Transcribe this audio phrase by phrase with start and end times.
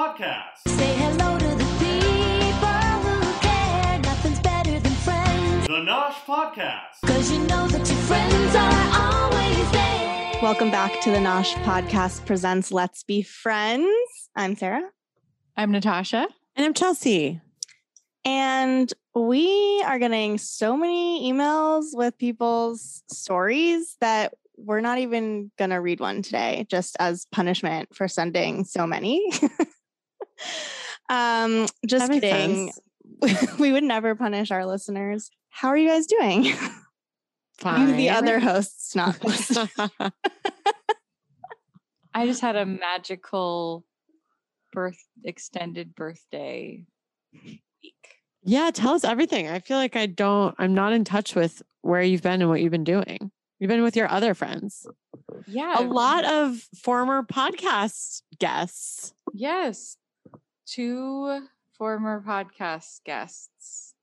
[0.00, 0.78] Nosh Podcast.
[0.78, 2.68] Say hello to the people
[3.04, 3.98] who care.
[3.98, 5.66] Nothing's better than friends.
[5.66, 7.00] The Nosh Podcast.
[7.04, 10.42] Cause you know that your friends are always there.
[10.42, 13.86] Welcome back to the Nosh Podcast presents Let's Be Friends.
[14.34, 14.88] I'm Sarah.
[15.58, 16.26] I'm Natasha.
[16.56, 17.42] And I'm Chelsea.
[18.24, 25.70] And we are getting so many emails with people's stories that we're not even going
[25.70, 29.30] to read one today, just as punishment for sending so many.
[31.08, 32.72] um, just That kidding.
[33.58, 35.30] we would never punish our listeners.
[35.50, 36.44] How are you guys doing?
[37.62, 37.96] You, Fine.
[37.98, 39.68] the other hosts, not listeners.
[42.14, 43.84] I just had a magical
[44.72, 46.84] birth extended birthday
[47.44, 47.94] week.
[48.42, 49.46] yeah, tell us everything.
[49.48, 52.62] I feel like I don't, I'm not in touch with where you've been and what
[52.62, 53.30] you've been doing.
[53.58, 54.86] You've been with your other friends.
[55.46, 55.80] Yeah.
[55.80, 59.12] A lot of former podcast guests.
[59.34, 59.98] Yes.
[60.70, 63.94] Two former podcast guests.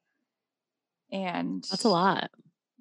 [1.11, 2.29] And That's a lot.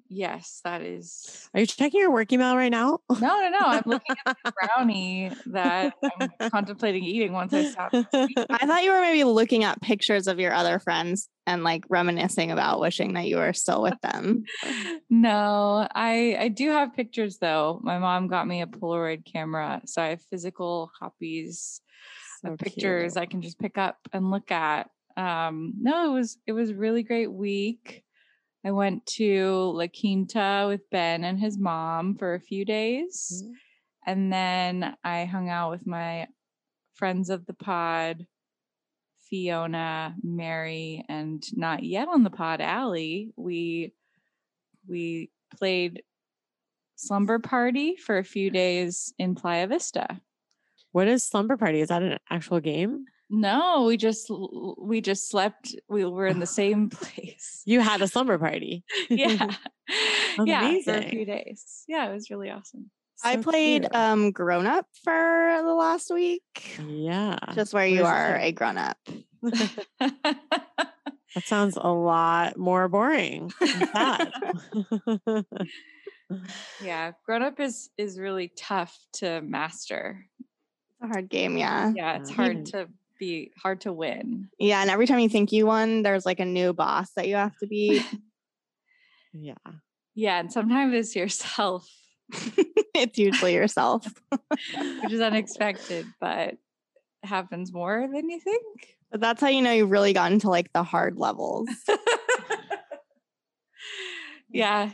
[0.09, 2.99] Yes, that is Are you checking your work email right now?
[3.09, 3.59] no no no.
[3.59, 7.91] I'm looking at the brownie that I'm contemplating eating once I stop.
[8.13, 12.51] I thought you were maybe looking at pictures of your other friends and like reminiscing
[12.51, 14.43] about wishing that you were still with them.
[15.09, 17.79] No, I I do have pictures though.
[17.83, 21.81] My mom got me a Polaroid camera, so I have physical copies
[22.41, 23.21] So of pictures cute.
[23.21, 24.89] I can just pick up and look at.
[25.15, 28.03] Um, no, it was it was a really great week.
[28.65, 33.53] I went to La Quinta with Ben and his mom for a few days, Mhm.
[34.05, 36.27] and then I hung out with my
[36.93, 38.27] friends of the pod,
[39.29, 43.33] Fiona, Mary, and not yet on the pod, Allie.
[43.35, 43.93] We
[44.87, 46.03] we played
[46.95, 50.21] slumber party for a few days in Playa Vista.
[50.93, 51.81] What is Slumber Party?
[51.81, 53.05] Is that an actual game?
[53.29, 54.31] No, we just
[54.79, 55.75] we just slept.
[55.89, 57.61] We were in the same place.
[57.65, 58.83] You had a slumber party.
[59.09, 59.53] Yeah,
[60.43, 61.85] yeah, for a few days.
[61.87, 62.91] Yeah, it was really awesome.
[63.23, 63.95] I played cute.
[63.95, 66.77] um grown up for the last week.
[66.85, 67.37] yeah.
[67.55, 68.97] Just where you are a grown up.
[71.35, 73.51] That sounds a lot more boring.
[76.81, 80.25] yeah, grown up is is really tough to master.
[80.39, 81.91] It's a hard game, yeah.
[81.95, 84.49] Yeah, it's hard to be hard to win.
[84.59, 87.35] Yeah, and every time you think you won, there's like a new boss that you
[87.35, 88.03] have to beat.
[89.33, 89.53] yeah.
[90.15, 91.87] Yeah, and sometimes it's yourself,
[92.95, 94.07] it's usually yourself.
[95.01, 96.55] which is unexpected, but
[97.23, 98.95] happens more than you think.
[99.11, 101.69] But that's how you know you've really gotten to like the hard levels.
[104.49, 104.89] yeah,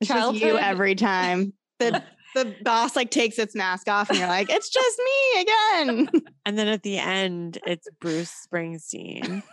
[0.00, 1.52] It's just you every time.
[1.78, 2.02] The
[2.34, 6.08] the boss like takes its mask off and you're like, it's just me again.
[6.44, 9.44] And then at the end, it's Bruce Springsteen.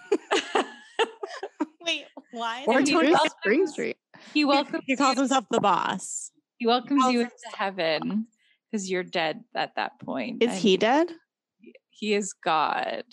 [1.81, 2.63] Wait, why?
[2.67, 3.33] Or is it Tony Bruce Robbins.
[3.41, 3.97] Spring Street?
[4.33, 6.31] he welcomes He calls you, himself the boss.
[6.57, 8.25] he welcomes calls you into heaven
[8.71, 10.41] because you're dead at that point.
[10.43, 11.11] Is and he dead?
[11.91, 13.03] He is God.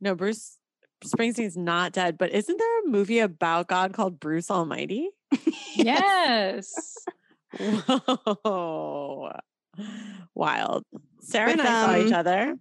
[0.00, 0.56] No, Bruce
[1.04, 5.10] Springsteen's not dead, but isn't there a movie about God called Bruce Almighty?
[5.76, 6.72] Yes.
[7.58, 9.32] Whoa.
[10.34, 10.84] Wild.
[11.20, 12.56] Sarah With, and I saw each um, other.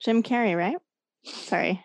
[0.00, 0.76] Jim Carrey, right?
[1.24, 1.82] Sorry.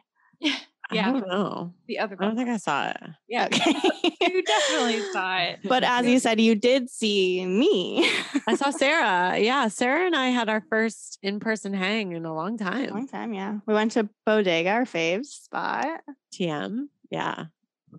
[0.92, 1.12] I yeah.
[1.12, 1.74] don't know.
[1.88, 2.98] The other I don't think I saw it.
[3.28, 3.46] Yeah.
[3.46, 3.74] Okay.
[4.22, 5.60] You definitely saw it.
[5.64, 8.08] but as you said, you did see me.
[8.48, 9.40] I saw Sarah.
[9.40, 12.90] Yeah, Sarah and I had our first in-person hang in a long time.
[12.90, 13.60] Long time, yeah.
[13.66, 16.02] We went to Bodega, our fave spot.
[16.34, 16.88] TM.
[17.10, 17.46] Yeah.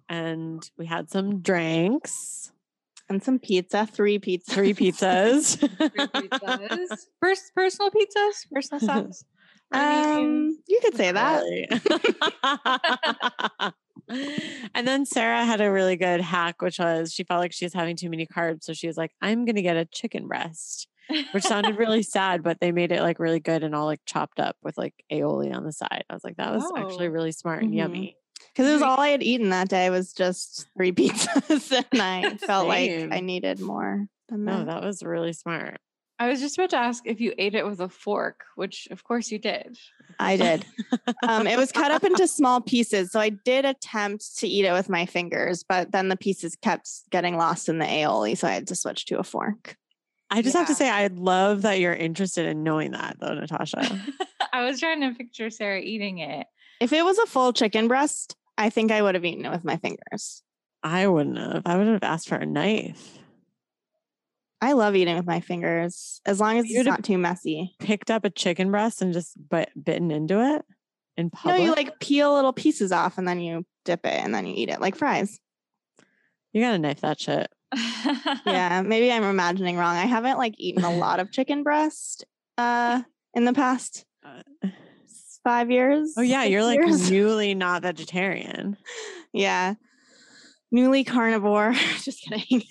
[0.09, 2.53] And we had some drinks,
[3.11, 4.45] And some pizza, three pizzas.
[4.47, 5.59] three pizzas.
[5.59, 5.69] Three
[6.29, 6.89] pizzas.
[7.21, 9.25] Pers- personal pizzas, personal sauce.
[9.73, 11.45] Um, you could say that.
[14.75, 17.73] And then Sarah had a really good hack, which was she felt like she was
[17.73, 18.65] having too many carbs.
[18.65, 20.89] So she was like, I'm going to get a chicken breast,
[21.31, 24.41] which sounded really sad, but they made it like really good and all like chopped
[24.41, 26.03] up with like aioli on the side.
[26.11, 27.11] I was like, that was actually Oh.
[27.11, 27.77] really smart and Mhm.
[27.77, 28.17] yummy.
[28.55, 31.85] Because it was all I had eaten that day was just three pizzas.
[31.93, 34.67] and I felt like I needed more than No, that.
[34.67, 35.77] that was really smart.
[36.19, 39.03] I was just about to ask if you ate it with a fork, which of
[39.05, 39.79] course you did.
[40.19, 40.67] I did.
[41.27, 43.11] um, it was cut up into small pieces.
[43.13, 46.91] So I did attempt to eat it with my fingers, but then the pieces kept
[47.11, 48.37] getting lost in the aioli.
[48.37, 49.77] So I had to switch to a fork.
[50.31, 54.01] I just have to say, I love that you're interested in knowing that, though, Natasha.
[54.53, 56.47] I was trying to picture Sarah eating it.
[56.81, 59.65] If it was a full chicken breast, I think I would have eaten it with
[59.65, 60.43] my fingers.
[60.83, 61.63] I wouldn't have.
[61.65, 63.19] I would have asked for a knife.
[64.61, 67.75] I love eating with my fingers as long as You'd it's not too messy.
[67.79, 70.63] Picked up a chicken breast and just bit, bitten into it
[71.17, 74.45] in No, you like peel little pieces off and then you dip it and then
[74.45, 75.41] you eat it like fries.
[76.53, 77.51] you gotta knife that shit.
[78.45, 79.97] yeah, maybe I'm imagining wrong.
[79.97, 82.27] I haven't like eaten a lot of chicken breast
[82.59, 83.01] uh
[83.33, 84.69] in the past Uh,
[85.45, 86.15] five years.
[86.17, 87.11] Oh yeah, you're like years.
[87.11, 88.77] newly not vegetarian.
[89.33, 89.75] yeah.
[90.73, 91.73] Newly carnivore.
[92.03, 92.63] Just kidding.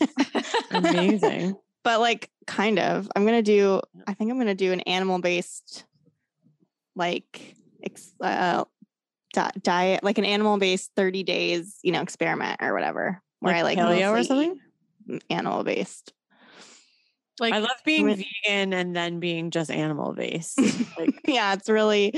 [0.71, 1.55] Amazing.
[1.83, 3.09] but like kind of.
[3.15, 5.85] I'm gonna do I think I'm gonna do an animal based
[6.95, 8.63] like ex- uh
[9.33, 13.21] di- diet, like an animal based 30 days, you know, experiment or whatever.
[13.39, 14.59] Where I like paleo or something.
[15.29, 16.13] animal based.
[17.39, 20.59] Like I love being mean- vegan and then being just animal based.
[20.97, 22.13] Like yeah, it's really,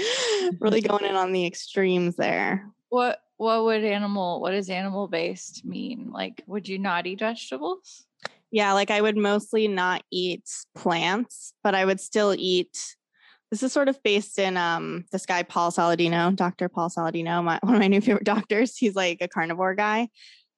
[0.59, 2.67] really going in on the extremes there.
[2.89, 6.11] what what would animal what does animal based mean?
[6.11, 8.05] Like would you not eat vegetables?
[8.51, 10.43] Yeah, like I would mostly not eat
[10.75, 12.77] plants, but I would still eat.
[13.49, 16.69] This is sort of based in um this guy Paul Saladino, Dr.
[16.69, 18.77] Paul Saladino, my, one of my new favorite doctors.
[18.77, 20.09] He's like a carnivore guy,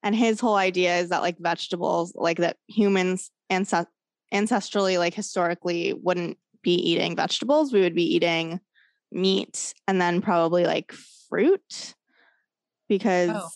[0.02, 3.86] and his whole idea is that like vegetables, like that humans ancest-
[4.34, 7.72] ancestrally, like historically, wouldn't be eating vegetables.
[7.72, 8.60] We would be eating
[9.12, 10.92] meat and then probably like
[11.28, 11.94] fruit,
[12.88, 13.48] because oh.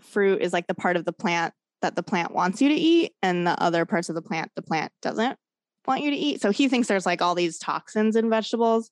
[0.00, 3.12] fruit is like the part of the plant that the plant wants you to eat
[3.22, 5.38] and the other parts of the plant the plant doesn't
[5.86, 6.40] want you to eat.
[6.40, 8.90] So he thinks there's like all these toxins in vegetables,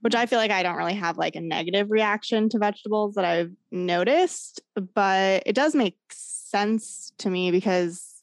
[0.00, 0.28] which I mm.
[0.28, 4.60] feel like I don't really have like a negative reaction to vegetables that I've noticed,
[4.94, 8.13] but it does make sense to me because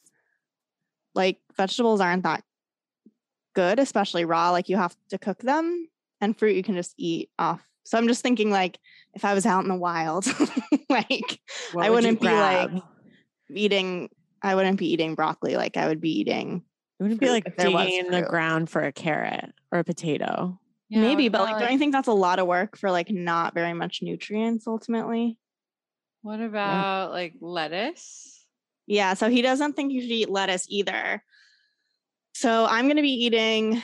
[1.16, 2.44] like vegetables aren't that
[3.54, 4.52] good, especially raw.
[4.52, 5.88] Like you have to cook them
[6.19, 7.62] and fruit you can just eat off.
[7.84, 8.80] So I'm just thinking like
[9.13, 10.25] if I was out in the wild,
[10.90, 11.40] like
[11.74, 12.72] what I would wouldn't be like
[13.54, 14.10] eating
[14.42, 16.63] I wouldn't be eating broccoli like I would be eating
[17.00, 19.80] it wouldn't be like if there was digging in the ground for a carrot or
[19.80, 20.58] a potato.
[20.90, 23.10] Yeah, maybe but about, like don't you think that's a lot of work for like
[23.10, 25.38] not very much nutrients ultimately
[26.22, 28.41] what about like lettuce?
[28.92, 31.24] Yeah so he doesn't think you should eat lettuce either
[32.34, 33.82] so I'm going to be eating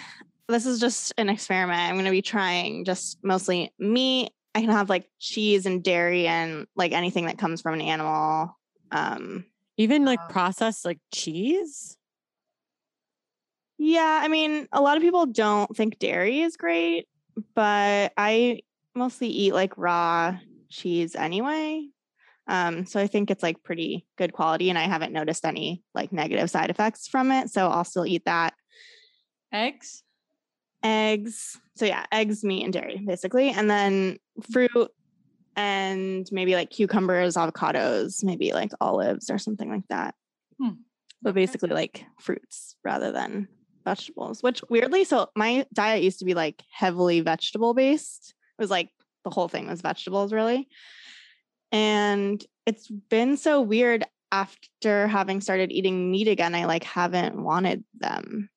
[0.50, 4.70] this is just an experiment I'm going to be trying just mostly meat I can
[4.72, 8.58] have like cheese and dairy and like anything that comes from an animal
[8.92, 9.46] um
[9.78, 10.28] Even like Wow.
[10.30, 11.98] processed like cheese.
[13.78, 17.08] Yeah, I mean, a lot of people don't think dairy is great,
[17.54, 18.62] but I
[18.96, 20.38] mostly eat like raw
[20.70, 21.88] cheese anyway.
[22.48, 26.14] Um, so I think it's like pretty good quality and I haven't noticed any like
[26.14, 27.50] negative side effects from it.
[27.50, 28.54] So I'll still eat that.
[29.52, 30.04] Eggs?
[30.84, 31.60] Eggs.
[31.76, 33.50] So yeah, eggs, meat, and dairy, basically.
[33.50, 34.18] And then
[34.52, 34.92] fruit
[35.56, 40.16] and maybe like cucumbers, avocados, maybe like olives or something like that.
[40.60, 40.76] Hmm.
[41.22, 43.48] But basically like fruits rather than
[43.84, 48.36] vegetables, which weirdly, so my diet used to be like heavily vegetable based.
[48.58, 48.90] It was like
[49.24, 50.70] the whole thing was vegetables really.
[51.72, 56.56] And it's been so weird after having started eating meat again.
[56.56, 58.50] I like haven't wanted them,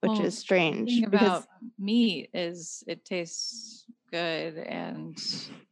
[0.00, 0.88] which Well, is strange.
[0.90, 1.44] thing because about
[1.78, 5.16] meat is it tastes good and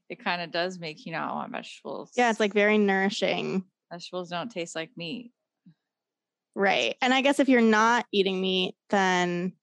[0.09, 2.13] it kind of does make you not want oh, vegetables.
[2.17, 3.65] yeah, it's like very nourishing.
[3.91, 5.33] vegetables don't taste like meat.
[6.55, 6.97] Right.
[7.01, 9.55] And I guess if you're not eating meat, then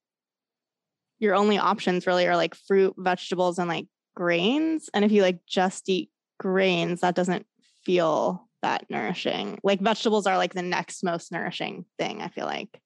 [1.19, 4.89] your only options really are like fruit, vegetables, and like grains.
[4.93, 7.45] And if you like just eat grains, that doesn't
[7.85, 9.59] feel that nourishing.
[9.63, 12.79] Like vegetables are like the next most nourishing thing, I feel like.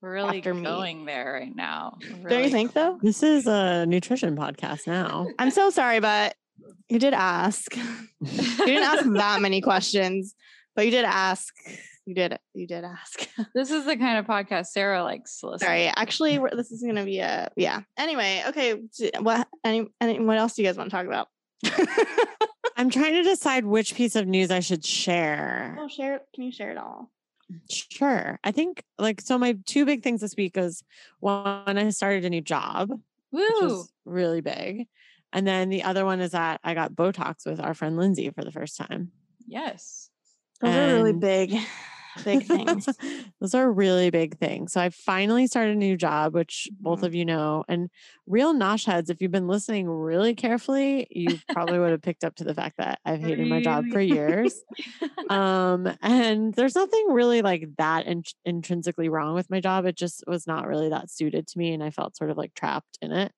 [0.00, 0.64] We're really After meat.
[0.64, 1.96] going there right now.
[2.22, 2.98] We're Don't you think though?
[3.00, 5.28] This is a nutrition podcast now.
[5.38, 6.34] I'm so sorry, but
[6.88, 7.76] you did ask.
[8.20, 10.34] you didn't ask that many questions,
[10.74, 11.54] but you did ask.
[12.04, 13.28] You did you did ask.
[13.54, 15.66] This is the kind of podcast Sarah likes to listen.
[15.66, 17.82] Sorry, actually, this is gonna be a yeah.
[17.96, 18.82] Anyway, okay.
[19.20, 21.28] What any, any what else do you guys want to talk about?
[22.76, 25.76] I'm trying to decide which piece of news I should share.
[25.78, 26.22] oh, share.
[26.34, 27.10] Can you share it all?
[27.70, 28.38] Sure.
[28.42, 30.82] I think like so my two big things this week is
[31.20, 32.90] one I started a new job,
[33.30, 33.66] which Woo!
[33.66, 34.88] was really big.
[35.32, 38.44] And then the other one is that I got Botox with our friend Lindsay for
[38.44, 39.12] the first time.
[39.46, 40.10] Yes.
[40.60, 41.56] Those are really big,
[42.22, 42.98] big things.
[43.40, 44.72] Those are really big things.
[44.72, 47.04] So I finally started a new job, which both Mhm.
[47.04, 47.64] of you know.
[47.68, 47.90] And
[48.26, 52.34] real nosh heads, if you've been listening really carefully, you probably would have picked up
[52.36, 54.64] to the fact that I've hated my job for years.
[55.28, 59.86] um, and there's nothing really like that in- intrinsically wrong with my job.
[59.86, 62.54] It just was not really that suited to me, and I felt sort of like
[62.54, 63.32] trapped in it.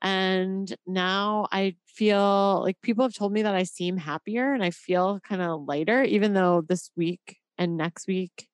[0.00, 4.70] And now I feel like people have told me that I seem happier and I
[4.70, 8.48] feel kind of lighter, even though this week and next week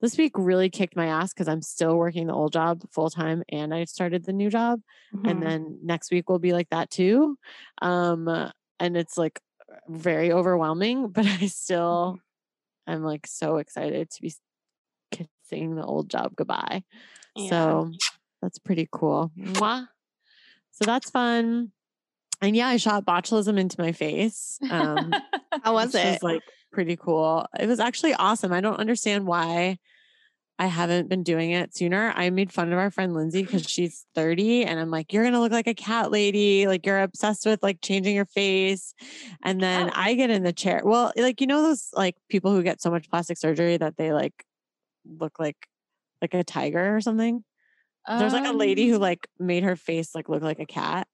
[0.00, 3.42] this week really kicked my ass because I'm still working the old job full time
[3.48, 4.80] and I started the new job.
[5.14, 5.30] Mhm.
[5.30, 7.38] And then next week will be like that too.
[7.80, 8.28] Um,
[8.78, 9.40] and it's like
[9.88, 12.18] very overwhelming, but I still
[12.86, 14.32] I'm like so excited to be
[15.10, 16.84] kissing the old job goodbye.
[17.34, 17.50] Yeah.
[17.50, 17.90] So
[18.42, 19.32] that's pretty cool.
[19.36, 19.88] Mwah.
[20.72, 21.72] So that's fun.
[22.42, 24.58] And yeah, I shot botulism into my face.
[24.70, 25.12] Um,
[25.62, 26.22] how was it?
[26.22, 26.42] like
[26.76, 27.46] pretty cool.
[27.58, 28.52] It was actually awesome.
[28.52, 29.78] I don't understand why
[30.58, 32.12] I haven't been doing it sooner.
[32.14, 35.40] I made fun of our friend Lindsay because she's 30 and I'm like, you're gonna
[35.40, 36.66] look like a cat lady.
[36.66, 38.92] Like you're obsessed with like changing your face.
[39.42, 39.92] And then Oh.
[39.94, 40.82] I get in the chair.
[40.84, 44.12] Well, like you know those like people who get so much plastic surgery that they
[44.12, 44.44] like
[45.06, 45.56] look like
[46.20, 47.42] like a tiger or something.
[48.06, 51.08] There's like a lady who Um, like made her face like look like a cat.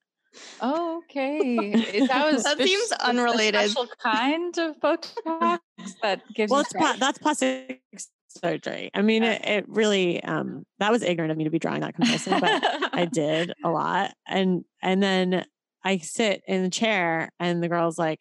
[0.61, 2.07] Oh, okay.
[2.07, 3.71] That was That seems unrelated.
[3.71, 5.59] special kind of Botox
[6.03, 7.83] that gives well you it's pla- that's plastic
[8.29, 9.33] surgery i mean Yeah.
[9.33, 12.62] it, it really um that was ignorant of me to be drawing that comparison but
[12.95, 15.45] i did a lot and and then
[15.85, 18.21] i sit in the chair and the girl's like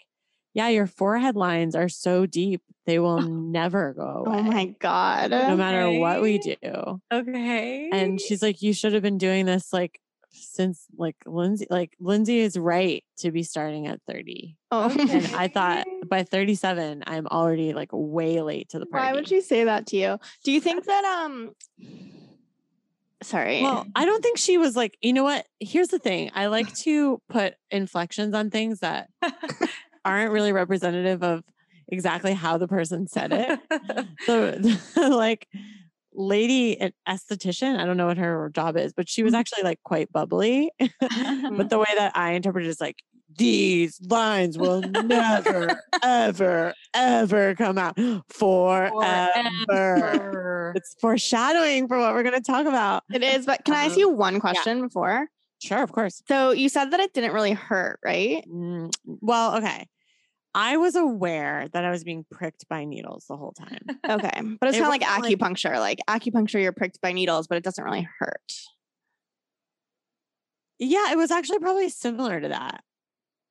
[0.53, 5.31] yeah your forehead lines are so deep they will never go away oh my god.
[5.31, 7.89] no matter what we do okay.
[7.93, 9.99] and she's like you should have been doing this like
[10.33, 14.89] since like lindsay like lindsay is right to be starting at 30 Oh.
[14.89, 19.27] and i thought by 37 i'm already like way late to the party Why would
[19.27, 20.17] she say that to you?
[20.43, 21.51] Do you think that um
[23.23, 23.61] sorry.
[23.61, 25.45] Well, I don't think she was like, you know what?
[25.59, 26.31] Here's the thing.
[26.33, 29.09] I like to put inflections on things that
[30.05, 31.43] aren't really representative of
[31.87, 33.59] exactly how the person said it.
[34.25, 34.57] So,
[35.09, 35.47] like,
[36.13, 39.79] lady an esthetician, I don't know what her job is, but she was actually like
[39.83, 40.71] quite bubbly.
[40.79, 40.89] but
[41.69, 42.97] the way that I interpret it is like,
[43.37, 47.97] these lines will never, ever, ever come out
[48.29, 49.29] forever.
[49.69, 50.73] Forever.
[50.75, 53.03] It's foreshadowing for what we're going to talk about.
[53.13, 55.27] it is, but can I ask Um, you one question before?
[55.59, 56.21] Sure, of course.
[56.27, 58.43] So you said that it didn't really hurt, right?
[58.49, 59.87] Mm, well, okay.
[60.53, 63.85] I was aware that I was being pricked by needles the whole time.
[64.09, 64.41] Okay.
[64.59, 65.79] But it's It kind of like wasn't like- acupuncture.
[65.79, 68.53] Like acupuncture, you're pricked by needles, but it doesn't really hurt.
[70.79, 72.83] yeah, it was actually probably similar to that.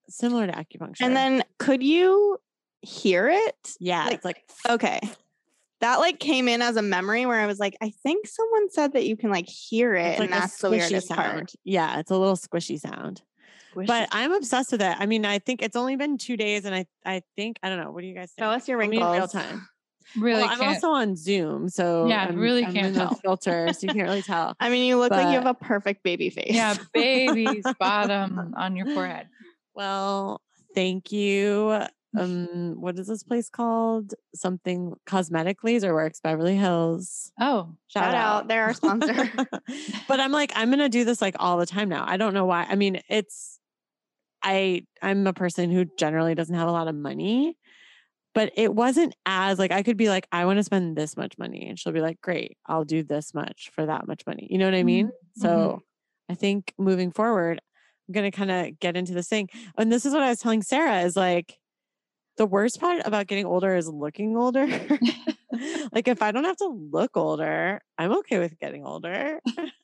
[0.08, 1.02] Similar to acupuncture.
[1.02, 2.38] And then could you
[2.82, 3.74] hear it?
[3.78, 5.00] yeah, like- it's like Okay.
[5.80, 8.92] That like came in as a memory where I was like, I think someone said
[8.92, 11.18] that you can like hear it, like and a that's the weirdest sound.
[11.20, 11.52] part.
[11.64, 13.22] Yeah, it's a little squishy sound.
[13.74, 14.96] But I'm obsessed with it.
[14.98, 17.78] I mean, I think it's only been two days, and I I think I don't
[17.80, 17.90] know.
[17.90, 18.44] What do you guys think?
[18.44, 19.34] Show us your Tell me in wrinkles.
[19.34, 19.68] real time.
[20.18, 23.14] really well, I'm also on Zoom, so Yeah, I'm, really I'm can't in tell.
[23.14, 24.56] filter, so you can't really tell.
[24.58, 26.50] I mean, you look like you have a perfect baby face.
[26.50, 29.28] yeah, baby's bottom on your forehead.
[29.74, 30.40] Well,
[30.74, 31.82] thank you.
[32.18, 34.14] Um, what is this place called?
[34.34, 37.30] Something Cosmetic Laser Works, Beverly Hills.
[37.40, 38.48] Oh, Shout out.
[38.48, 39.30] They're our sponsor.
[40.08, 42.04] but I'm like, I'm gonna do this like all the time now.
[42.04, 42.66] I don't know why.
[42.68, 43.59] I mean, it's
[44.42, 47.56] I I'm a person who generally doesn't have a lot of money,
[48.34, 51.38] but it wasn't as like I could be like, I want to spend this much
[51.38, 54.46] money, and she'll be like, Great, I'll do this much for that much money.
[54.50, 55.08] You know what I mean?
[55.08, 55.12] Mhm.
[55.42, 55.82] So
[56.30, 57.60] I think moving forward,
[58.08, 59.48] I'm gonna kind of get into this thing.
[59.78, 61.58] And this is what I was telling Sarah is like
[62.36, 64.66] the worst part about getting older is looking older.
[65.92, 69.40] like if I don't have to look older, I'm okay with getting older.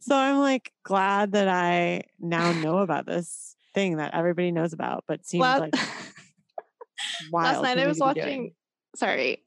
[0.00, 5.04] so I'm like glad that I now know about this thing that everybody knows about,
[5.08, 5.74] but seems La- like
[7.32, 7.54] wild.
[7.56, 8.06] Last night I was doing.
[8.06, 8.54] watching.
[8.96, 9.44] Sorry.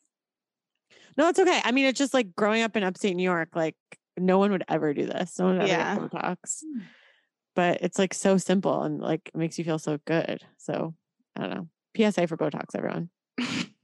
[1.17, 1.59] No, it's okay.
[1.63, 3.75] I mean, it's just like growing up in upstate New York, like
[4.17, 5.37] no one would ever do this.
[5.39, 5.95] No one would ever Yeah.
[5.99, 6.61] get Botox.
[6.63, 6.79] Hmm.
[7.55, 10.41] But it's like so simple and like it makes you feel so good.
[10.57, 10.93] So
[11.35, 11.67] I don't know.
[11.97, 13.09] PSA for Botox, everyone.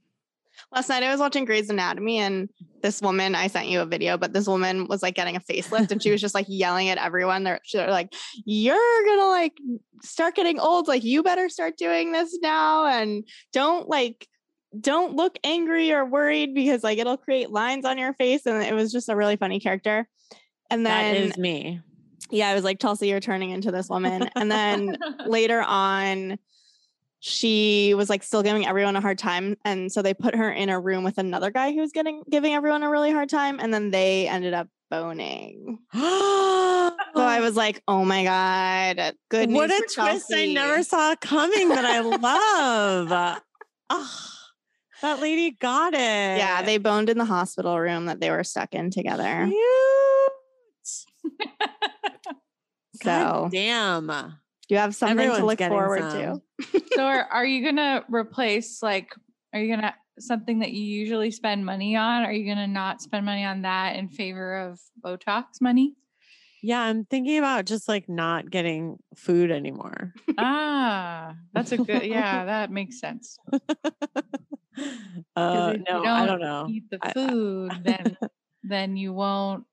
[0.70, 2.48] Last night I was watching Grey's Anatomy and
[2.82, 5.90] this woman, I sent you a video, but this woman was like getting a facelift
[5.90, 7.42] and she was just like yelling at everyone.
[7.42, 8.12] They're, they're like,
[8.44, 9.54] You're gonna like
[10.02, 10.86] start getting old.
[10.86, 12.86] Like, you better start doing this now.
[12.86, 14.26] And don't like,
[14.78, 18.44] don't look angry or worried because like it'll create lines on your face.
[18.44, 20.06] And it was just a really funny character.
[20.70, 21.80] And that then, is me.
[22.30, 24.28] yeah, I was like, Chelsea, you're turning into this woman.
[24.36, 26.38] And then later on
[27.20, 30.68] she was like still giving everyone a hard time and so they put her in
[30.68, 33.74] a room with another guy who was getting giving everyone a really hard time and
[33.74, 36.00] then they ended up boning so
[37.16, 41.68] i was like oh my god good what news a twist I never saw coming
[41.70, 43.40] that I love.
[43.90, 44.34] Ah,
[45.00, 45.98] that lady got it.
[45.98, 50.32] yeah they boned in the hospital room that they were stuck in together Cute.
[52.96, 54.38] so God damn.
[54.68, 56.40] You have something Everyone's to look forward some.
[56.62, 59.14] to so are, are you gonna replace like
[59.52, 62.24] are you gonna something that you usually spend money on?
[62.24, 65.94] Are you going to not spend money on that in favor of Botox money?
[66.62, 70.12] Yeah, I'm thinking about just like not getting food anymore.
[70.38, 72.04] ah, that's a good.
[72.04, 73.38] Yeah, that makes sense.
[75.34, 76.66] Uh, if no, I don't don't know.
[76.68, 78.16] Eat the I- I- food, then
[78.62, 79.64] then you won't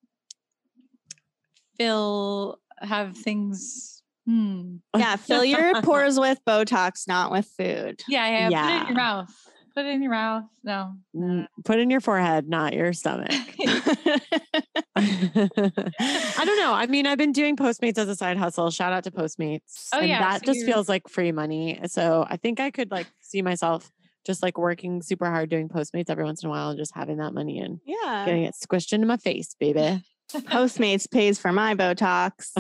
[1.78, 4.02] fill have things.
[4.26, 4.78] Hmm.
[4.98, 8.02] Yeah, fill your pores with Botox, not with food.
[8.08, 8.64] Yeah, yeah.
[8.64, 9.30] Put it in your mouth.
[9.76, 10.44] Put it in your mouth.
[10.64, 10.94] No.
[11.14, 13.30] no, Mm, Put in your forehead, not your stomach.
[14.96, 16.74] I don't know.
[16.74, 18.72] I mean, I've been doing Postmates as a side hustle.
[18.72, 19.90] Shout out to Postmates.
[19.94, 21.80] Oh, and yeah, That so just you're- feels like free money.
[21.88, 23.92] So I think I could like see myself
[24.26, 27.18] just like working super hard doing Postmates every once in a while and just having
[27.18, 28.24] that money and yeah.
[28.26, 30.02] getting it squished into my face, baby.
[30.34, 32.52] Postmates pays for my Botox.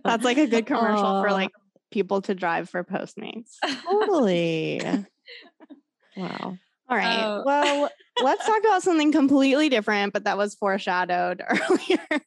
[0.04, 1.50] That's like a good commercial for like
[1.90, 3.56] people to drive for Postmates.
[3.84, 4.80] totally.
[6.16, 6.56] wow.
[6.88, 7.24] All right.
[7.24, 7.42] Oh.
[7.46, 7.88] Well,
[8.22, 12.20] let's talk about something completely different, but that was foreshadowed earlier.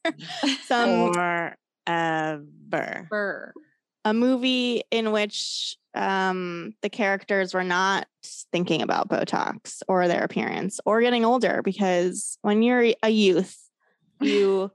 [0.64, 1.56] Some Forever.
[3.10, 3.54] Burr.
[4.06, 8.08] a movie in which um, the characters were not
[8.52, 13.65] thinking about Botox or their appearance or getting older because when you're a youth,
[14.22, 14.72] you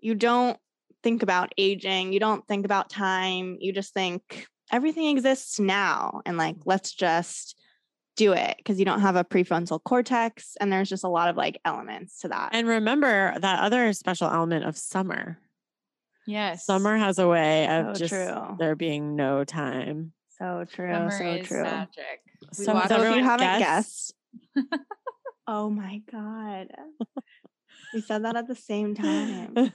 [0.00, 0.58] you don't
[1.02, 6.36] think about aging, you don't think about time, you just think everything exists now and
[6.36, 7.56] like let's just
[8.16, 11.36] do it because you don't have a prefrontal cortex and there's just a lot of
[11.36, 12.50] like elements to that.
[12.52, 15.38] And remember that other special element of summer.
[16.26, 16.66] Yes.
[16.66, 18.56] Summer has a way of So just true.
[18.58, 20.12] there being no time.
[20.38, 21.62] so true, Summer so is true.
[21.62, 22.20] magic.
[22.58, 24.14] We So watched- has So if you haven't guessed?
[24.56, 24.66] guessed,
[25.46, 26.68] oh my god,
[27.94, 29.54] we said that at the same time.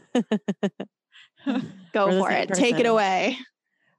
[1.94, 2.54] Go We're for same it.
[2.54, 3.38] Take it away.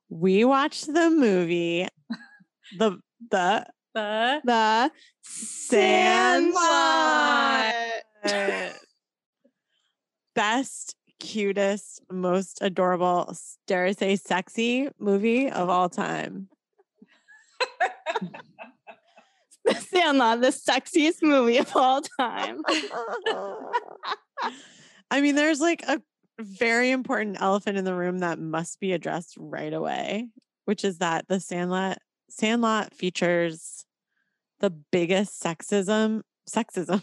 [0.08, 1.88] we watched the movie
[2.78, 2.98] the
[3.30, 4.90] the The The
[5.22, 6.54] Sandlot.
[8.24, 8.72] Sandlot.
[10.34, 13.34] best, cutest, most adorable,
[13.66, 16.48] dare I say sexy movie of all time.
[19.72, 22.60] The Sandlot, the sexiest movie of all time.
[25.10, 26.02] I mean, there's like a
[26.38, 30.28] very important elephant in the room that must be addressed right away,
[30.66, 31.96] which is that the Sandlot
[32.28, 33.86] Sandlot features
[34.60, 37.02] the biggest sexism sexism.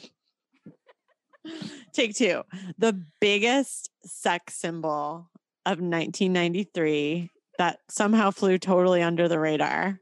[1.93, 2.43] Take two.
[2.77, 5.29] The biggest sex symbol
[5.65, 9.99] of 1993 that somehow flew totally under the radar.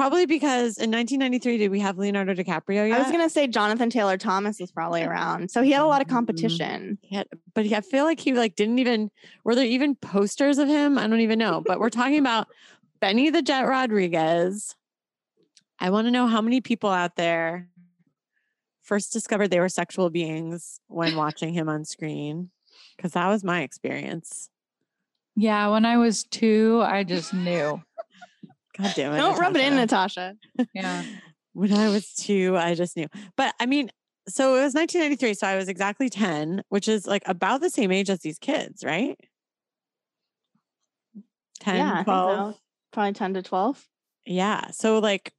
[0.00, 2.92] Probably because in 1993, did we have Leonardo DiCaprio yet?
[2.92, 6.00] I was gonna say Jonathan Taylor Thomas was probably around, so he had a lot
[6.00, 6.10] of Mhm.
[6.12, 6.96] competition.
[7.02, 9.10] He had, but he, I feel like he like didn't even
[9.44, 10.96] were there even posters of him?
[10.96, 11.60] I don't even know.
[11.66, 12.48] But we're talking about
[12.98, 14.74] Benny the Jet Rodriguez.
[15.78, 17.68] I want to know how many people out there
[18.80, 22.48] first discovered they were sexual beings when watching him on screen,
[22.96, 24.48] because that was my experience.
[25.36, 27.82] yeah, when I was two, I just knew.
[28.82, 29.16] God damn it!
[29.18, 30.36] Don't rub it in, Natasha.
[30.56, 30.70] Natasha.
[30.74, 31.02] Yeah.
[31.52, 33.06] when I was two, I just knew.
[33.36, 33.90] But I mean,
[34.28, 35.34] so it was 1993.
[35.34, 38.84] So I was exactly 10, which is like about the same age as these kids,
[38.84, 39.18] right?
[41.60, 42.54] 10, yeah, I think 12.
[42.54, 42.60] so.
[42.92, 43.86] probably ten to twelve.
[44.24, 44.70] Yeah.
[44.70, 45.32] So like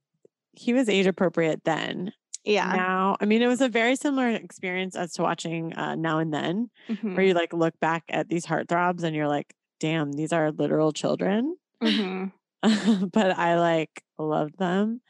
[0.52, 2.12] he was age appropriate then.
[2.44, 2.72] Yeah.
[2.74, 6.32] Now, I mean, it was a very similar experience as to watching uh, Now and
[6.34, 7.14] Then, Mhm.
[7.16, 10.92] where you like look back at these heartthrobs and you're like, damn, these are literal
[10.92, 11.56] children.
[11.82, 12.32] Mhm.
[13.12, 15.00] but I like loved them.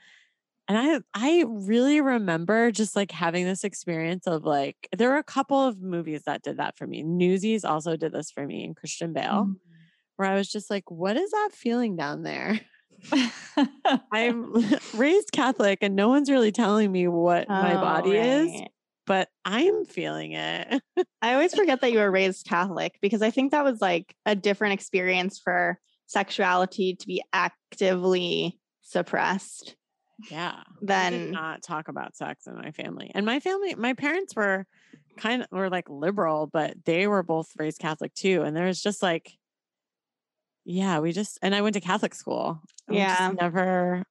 [0.68, 5.24] And I I really remember just like having this experience of like there were a
[5.24, 7.02] couple of movies that did that for me.
[7.02, 9.56] Newsies also did this for me and Christian Bale, Mm.
[10.16, 12.60] where I was just like, what is that feeling down there?
[14.12, 14.54] I'm
[14.92, 18.62] raised Catholic and no one's really telling me what my Oh, body is,
[19.06, 20.82] but I'm feeling it.
[21.20, 24.34] I always forget that you were raised Catholic because I think that was like a
[24.34, 29.76] different experience for sexuality to be actively suppressed
[30.30, 30.62] Yeah.
[30.80, 33.10] Then not talk about sex in my family.
[33.14, 34.66] And my family, my parents were
[35.16, 38.42] kind of were like liberal, but they were both raised Catholic too.
[38.42, 39.32] And there was just like,
[40.64, 42.60] yeah, we just and I went to Catholic school.
[42.86, 43.32] and we just Yeah.
[43.32, 44.04] never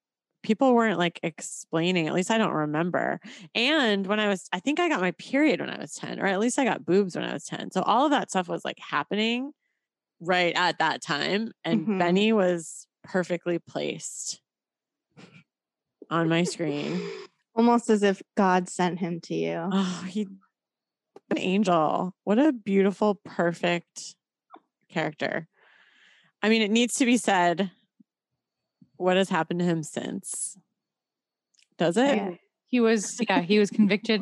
[0.44, 3.20] people weren't like explaining, at least I don't remember.
[3.54, 6.26] And when I was, I think I got my period when I was 10, or
[6.26, 7.70] at least I got boobs when I was 10.
[7.72, 9.52] So all of that stuff was like happening
[10.22, 11.52] right at that time.
[11.66, 12.00] And Mhm.
[12.00, 14.40] Benny was perfectly placed
[16.10, 17.02] on my screen.
[17.56, 19.70] almost as if God sent him to you.
[19.72, 20.28] Oh, he
[21.30, 22.14] an angel.
[22.24, 24.16] What a beautiful, perfect
[24.90, 25.48] character.
[26.42, 27.72] I mean, it needs to be said
[28.98, 30.58] what has happened to him since.
[31.78, 32.16] Does it?
[32.16, 32.32] Yeah.
[32.68, 34.22] He was, yeah, he was convicted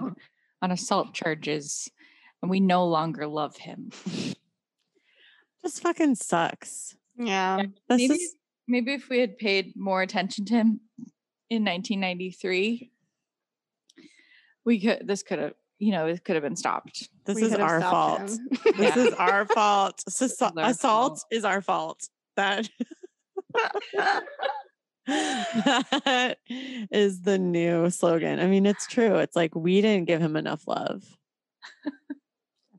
[0.62, 1.90] on assault charges,
[2.42, 3.92] and we no longer love him.
[5.64, 6.96] Just fucking sucks.
[7.18, 7.64] Yeah.
[7.90, 8.36] This maybe, is
[8.68, 10.80] maybe if we had paid more attention to him
[11.50, 12.92] in 1993,
[14.66, 15.08] we could.
[15.08, 17.10] This could have, you know, it could have been stopped.
[17.26, 18.32] this We is our fault.
[18.78, 20.04] This is our fault.
[20.08, 22.08] Sus- assault is our fault.
[22.36, 22.70] That
[25.08, 28.40] that is the new slogan.
[28.40, 29.16] I mean, it's true.
[29.16, 31.04] It's like we didn't give him enough love.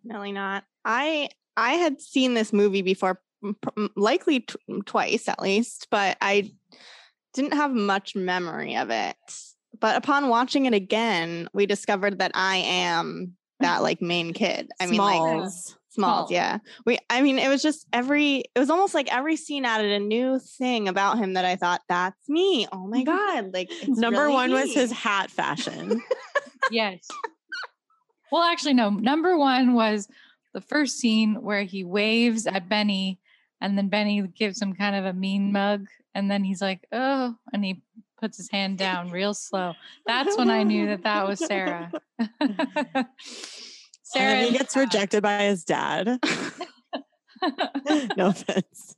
[0.03, 0.65] Definitely not.
[0.85, 4.55] I I had seen this movie before, m- pr- m- likely t-
[4.87, 6.53] twice at least, but I
[7.35, 9.17] didn't have much memory of it.
[9.79, 14.71] But upon watching it again, we discovered that I am that like main kid.
[14.81, 15.77] I mean, like Smalls.
[15.93, 16.33] Smalls, Small.
[16.33, 16.59] yeah.
[16.87, 19.99] We I mean, it was just every it was almost like every scene added a
[19.99, 22.67] new thing about him that I thought, that's me.
[22.73, 23.53] Oh my God.
[23.53, 26.01] Like it's Number really one was his hat fashion.
[26.71, 27.09] Yes.
[28.31, 28.91] well, actually, no.
[28.91, 30.07] Number one was
[30.53, 33.19] the first scene where he waves at Benny,
[33.61, 37.35] and then Benny gives him kind of a mean mug, and then he's like, "Oh,"
[37.53, 37.83] and he
[38.21, 39.75] puts his hand down real slow.
[40.07, 41.91] That's when I knew that that was Sarah.
[44.03, 46.19] Sarah and then he gets uh, rejected by his dad.
[48.17, 48.97] no offense.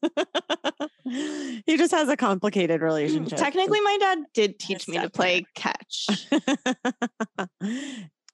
[1.05, 3.39] he just has a complicated relationship.
[3.39, 6.09] Technically, my dad did teach His me to play catch.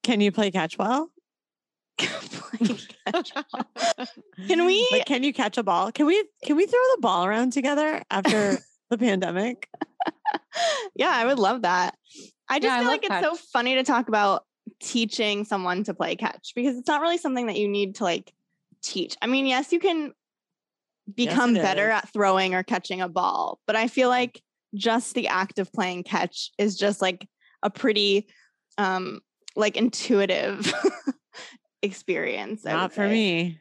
[0.02, 1.10] can you play catch well?
[1.98, 3.32] Play catch.
[4.46, 5.92] Can we- Like, can you catch a ball?
[5.92, 8.58] Can we can we throw the ball around together after
[8.90, 9.68] the pandemic?
[10.94, 11.94] yeah, I would love that.
[12.48, 14.44] I just Yeah, feel love like it's so funny to talk about
[14.80, 18.32] teaching someone to play catch because it's not really something that you need to like
[18.82, 19.16] teach.
[19.20, 20.12] I mean, yes, you can
[21.14, 21.94] become it better is.
[21.94, 24.42] at throwing or catching a ball, but I feel like
[24.74, 27.26] just the act of playing catch is just like
[27.62, 28.28] a pretty
[28.76, 29.20] um
[29.56, 30.72] like intuitive
[31.82, 32.64] experience.
[32.66, 33.12] I Not for say.
[33.12, 33.60] me.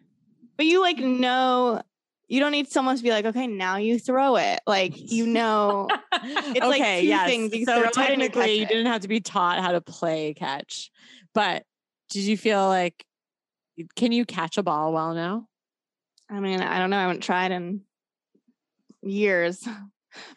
[0.58, 1.82] But you like know
[2.28, 4.60] you don't need someone to be like, okay, now you throw it.
[4.68, 7.30] Like you know It's like okay, two yes.
[7.30, 9.82] things, you So throw it you technically, you didn't have to be taught how to
[9.82, 10.92] play catch,
[11.34, 11.64] but
[12.10, 13.06] did you feel like
[13.96, 15.48] can you catch a ball well now?
[16.30, 16.98] I mean, I don't know.
[16.98, 17.82] I haven't tried in
[19.02, 19.68] years.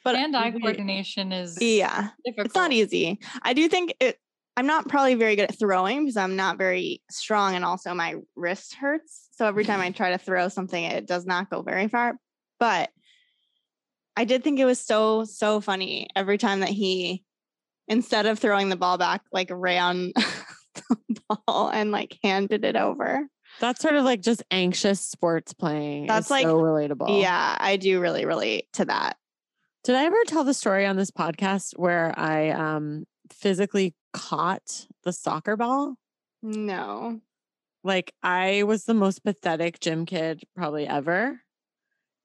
[0.04, 2.46] But hand-eye coordination is Yeah, difficult.
[2.46, 3.18] it's not easy.
[3.40, 4.19] I do think it
[4.56, 8.16] I'm not probably very good at throwing because I'm not very strong and also my
[8.36, 9.28] wrist hurts.
[9.32, 12.14] So every time I try to throw something, it does not go very far.
[12.58, 12.90] But
[14.16, 17.24] I did think it was so, so funny every time that he,
[17.88, 20.12] instead of throwing the ball back, like ran
[20.74, 23.26] the ball and like handed it over.
[23.60, 26.06] That's sort of like just anxious sports playing.
[26.06, 27.20] That's like- so relatable.
[27.22, 29.16] Yeah, I do really relate to that.
[29.84, 35.12] Did I ever tell the story on this podcast where I um physically caught the
[35.12, 35.96] soccer ball?
[36.42, 37.20] No.
[37.82, 41.40] Like I was the most pathetic gym kid probably ever.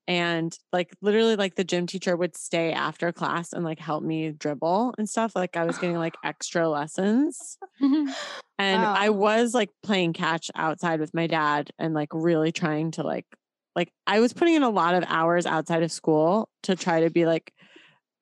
[0.07, 4.31] And like literally like the gym teacher would stay after class and like help me
[4.31, 5.35] dribble and stuff.
[5.35, 7.57] Like I was getting like extra lessons.
[8.57, 9.13] And I oh.
[9.13, 13.25] was like playing catch outside with my dad and like really trying to like
[13.75, 17.09] like I was putting in a lot of hours outside of school to try to
[17.09, 17.51] be like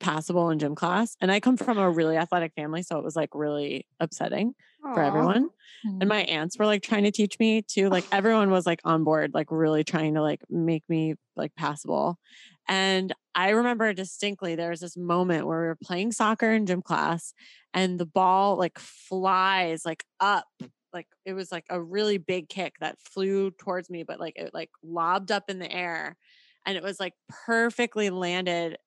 [0.03, 1.15] passable in gym class.
[1.21, 5.01] And I come from a really athletic family, so it was like really upsetting for
[5.01, 5.49] everyone.
[5.85, 6.01] Mm.
[6.01, 9.03] And my aunts were like trying to teach me to like everyone was like on
[9.03, 12.19] board, like really trying to like make me like passable.
[12.67, 16.81] And I remember distinctly there was this moment where we were playing soccer in gym
[16.81, 17.33] class
[17.73, 20.47] and the ball like flies like up.
[20.93, 24.53] Like it was like a really big kick that flew towards me, but like it
[24.53, 26.17] like lobbed up in the air
[26.65, 28.77] and it was like perfectly landed.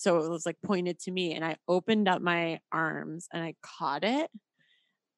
[0.00, 3.54] So it was like pointed to me and I opened up my arms and I
[3.62, 4.30] caught it.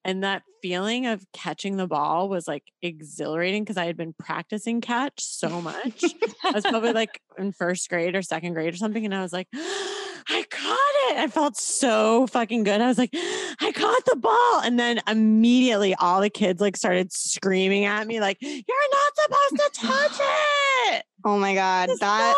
[0.04, 4.80] And that feeling of catching the ball was like exhilarating because I had been practicing
[4.80, 6.02] catch so much.
[6.42, 9.04] I was probably like in first grade or second grade or something.
[9.04, 10.78] And I was like, I caught
[11.10, 11.18] it.
[11.18, 12.80] I felt so fucking good.
[12.80, 14.62] I was like, I caught the ball.
[14.64, 19.74] And then immediately all the kids like started screaming at me, like, you're not supposed
[19.74, 20.18] to touch
[20.90, 21.04] it.
[21.24, 21.90] Oh my God.
[22.00, 22.34] That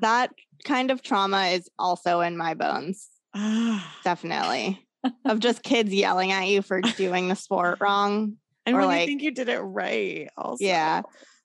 [0.00, 0.32] that
[0.64, 3.08] kind of trauma is also in my bones.
[3.34, 3.96] Ah.
[4.04, 4.84] Definitely.
[5.24, 8.34] of just kids yelling at you for doing the sport wrong.
[8.66, 10.64] and Or when you like- think you did it right, also.
[10.64, 11.02] Yeah.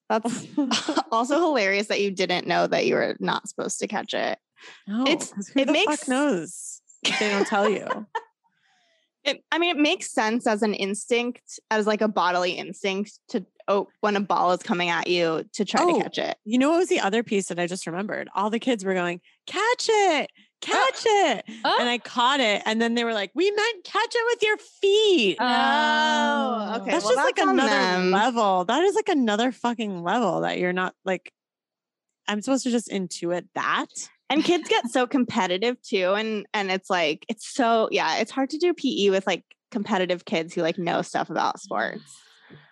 [0.10, 0.45] That's
[1.12, 4.38] also hilarious that you didn't know that you were not supposed to catch it.
[4.88, 6.82] No, It's- who it the makes- fuck knows.
[7.19, 7.88] They don't tell you.
[9.26, 13.46] It, I mean, it makes sense as an instinct, as like a bodily instinct to
[13.68, 15.98] oh, when a ball is coming at you to try Oh.
[15.98, 16.38] to catch it.
[16.44, 18.30] You know what was the other piece that I just remembered?
[18.36, 21.46] All the kids were going, catch it, oh, catch it.
[21.64, 21.78] Oh.
[21.80, 22.00] And I oh.
[22.00, 22.62] caught it.
[22.66, 25.38] And then they were like, we meant catch it with your feet.
[25.40, 26.92] Oh, okay.
[26.92, 28.12] that's well, just like that's on another them.
[28.12, 28.66] level.
[28.66, 31.32] That is like another fucking level that you're not like,
[32.28, 33.88] I'm supposed to just intuit that.
[34.34, 38.50] And kids get so competitive too and and it's like it's so yeah it's hard
[38.50, 42.04] to do pe with like competitive kids who like know stuff about sports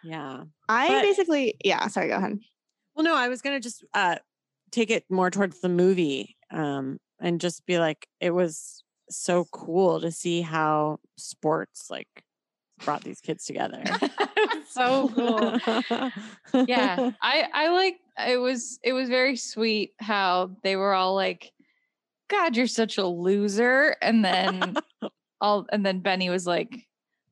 [0.04, 0.43] Yeah.
[0.69, 2.39] i But- basically yeah sorry go ahead
[2.95, 4.17] Well, no, I was gonna just uh
[4.71, 10.00] take it more towards the movie, um, and just be like, it was so cool
[10.02, 12.08] to see how sports like
[12.86, 13.84] brought these kids together.
[14.69, 15.60] so cool.
[16.67, 21.52] yeah i i like it was it was very sweet how they were all like
[22.30, 23.95] god you're such a loser.
[24.02, 24.76] And then
[25.41, 26.88] all and then benny was like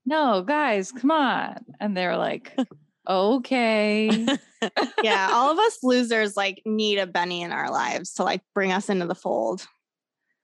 [0.06, 1.58] no guys come on.
[1.80, 2.56] And they were like
[3.10, 4.28] okay.
[5.02, 8.72] Yeah all of us losers like need a benny in our lives to like bring
[8.74, 9.66] us into the fold.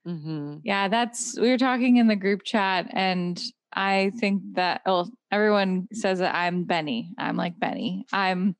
[0.04, 5.10] Hmm yeah that's we were talking in the group chat and i think that well
[5.30, 8.54] everyone says that i'm benny i'm like benny i'm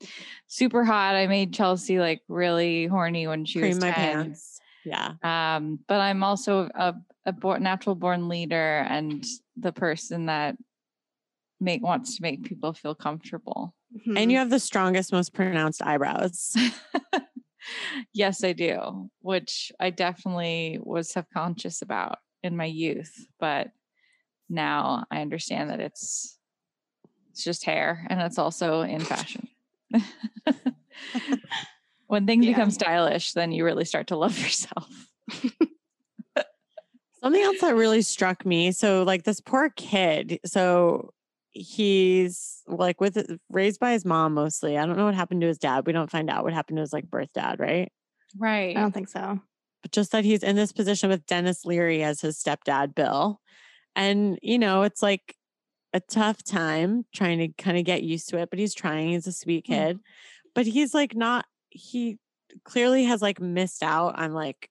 [0.47, 3.95] super hot i made chelsea like really horny when she Cream was my 10.
[3.95, 4.61] pants.
[4.85, 5.12] Yeah.
[5.23, 9.25] um but i'm also a, a born, natural born leader and
[9.57, 10.57] the person that
[11.61, 13.75] make wants to make people feel comfortable
[14.14, 14.40] And you Mhm.
[14.40, 16.55] have the strongest, most pronounced eyebrows.
[18.12, 23.69] yes i do which i definitely was subconscious about in my youth but
[24.49, 26.39] now i understand that it's
[27.31, 29.49] it's just hair and it's also in fashion
[32.07, 32.53] when things Yeah.
[32.53, 34.89] become stylish then you really start to love yourself
[37.23, 38.71] Something else that really struck me.
[38.71, 40.39] So, like this poor kid.
[40.45, 41.13] So
[41.51, 44.79] he's like with raised by his mom mostly.
[44.79, 45.87] I don't know what happened to his dad.
[45.87, 47.91] We don't find out what happened to his like birth dad, right?
[48.39, 49.41] right i don't think so
[49.83, 53.41] But just that he's in this position with Denis Leary as his stepdad, Bill.
[53.97, 55.35] And, you know, it's like
[55.93, 59.09] a tough time trying to kind of get used to it, but he's trying.
[59.09, 59.69] He's a sweet Mm.
[59.69, 60.01] kid.
[60.55, 62.19] But he's like not, he
[62.65, 64.71] clearly has like missed out on like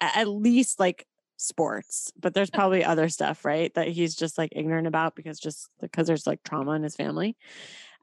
[0.00, 3.72] at least like sports, but there's probably other stuff, right?
[3.74, 7.36] That he's just like ignorant about because just because there's like trauma in his family.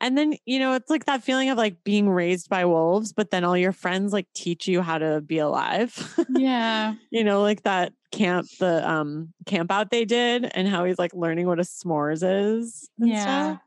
[0.01, 3.31] And then, you know, it's like that feeling of like being raised by wolves, but
[3.31, 6.15] then all your friends like teach you how to be alive.
[6.29, 10.97] yeah you know, like that camp, the um camp out they did and how he's
[10.99, 12.89] like learning what a s'mores is.
[12.99, 13.21] and Yeah.
[13.21, 13.61] stuff.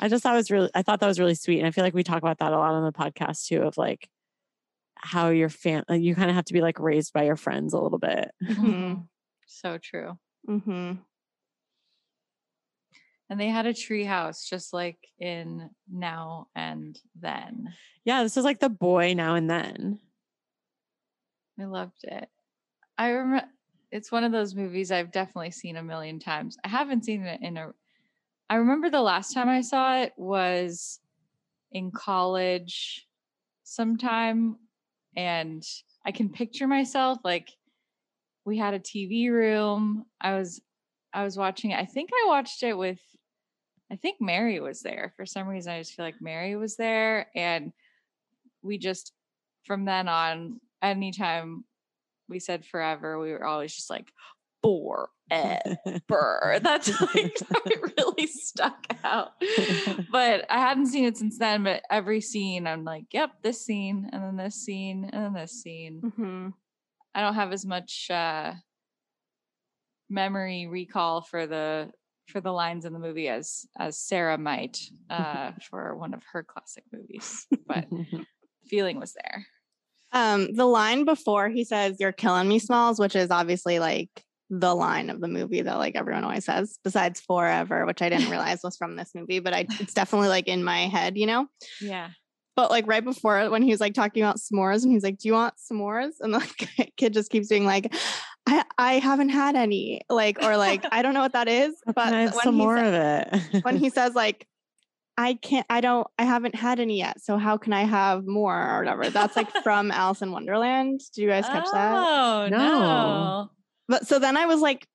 [0.00, 1.58] I just thought it was really I thought that was really sweet.
[1.58, 3.76] And I feel like we talk about that a lot on the podcast too, of
[3.78, 4.08] like
[4.96, 7.80] how your fam you kind of have to be like raised by your friends a
[7.80, 8.30] little bit.
[8.42, 9.06] Mhm.
[9.46, 10.92] so true hmm
[13.32, 17.72] and they had a tree house just like in now and then.
[18.04, 20.00] Yeah, this is like the boy now and then.
[21.58, 22.28] i loved it.
[22.98, 23.46] I remember
[23.90, 26.58] it's one of those movies i've definitely seen a million times.
[26.62, 27.70] I haven't seen it in a
[28.50, 31.00] i remember the last time i saw it was
[31.70, 33.06] in college
[33.64, 34.56] sometime
[35.16, 35.64] and
[36.04, 37.48] i can picture myself like
[38.44, 40.04] we had a tv room.
[40.20, 40.60] I was
[41.14, 41.78] i was watching it.
[41.78, 43.00] I think i watched it with
[43.92, 47.28] i think mary was there for some reason i just feel like mary was there
[47.34, 47.72] and
[48.62, 49.12] we just
[49.64, 51.64] from then on anytime
[52.28, 54.10] we said forever we were always just like
[56.08, 59.32] forever that's like that really stuck out
[60.10, 61.64] but I hadn't seen it since then.
[61.64, 65.52] But every scene, I'm like, yep, this scene, and then this scene, and then this
[65.52, 66.12] scene.
[66.16, 66.48] hmm
[67.14, 68.54] I don't have as much uh,
[70.08, 71.90] memory recall for the
[72.28, 74.78] for the lines in the movie as as Sarah might
[75.10, 78.24] uh, for one of her classic movies, but the
[78.66, 79.46] feeling was there.
[80.12, 84.10] um the line before he says you're killing me smalls which is obviously like
[84.50, 88.28] the line of the movie that like everyone always says besides forever which i didn't
[88.30, 91.46] realize was from this movie but i it's definitely like in my head you know
[91.80, 92.10] Yeah,
[92.54, 95.18] But like right before it, when he was like talking about s'mores and he's like,
[95.18, 96.12] Do you want s'mores?
[96.20, 96.42] And the
[96.98, 97.92] kid just keeps being like,
[98.52, 100.02] I, I haven't had any.
[100.08, 101.74] Like, or like, I don't know what that is.
[101.86, 103.64] But can I have some more sa- of it.
[103.64, 104.46] when he says like
[105.16, 107.20] I can't I don't I haven't had any yet.
[107.20, 109.10] So how can I have more or whatever?
[109.10, 111.00] That's like from Alice in Wonderland.
[111.14, 111.94] Did you guys catch that?
[111.94, 112.58] Oh No.
[112.58, 113.50] no!
[113.88, 114.86] But so then I was like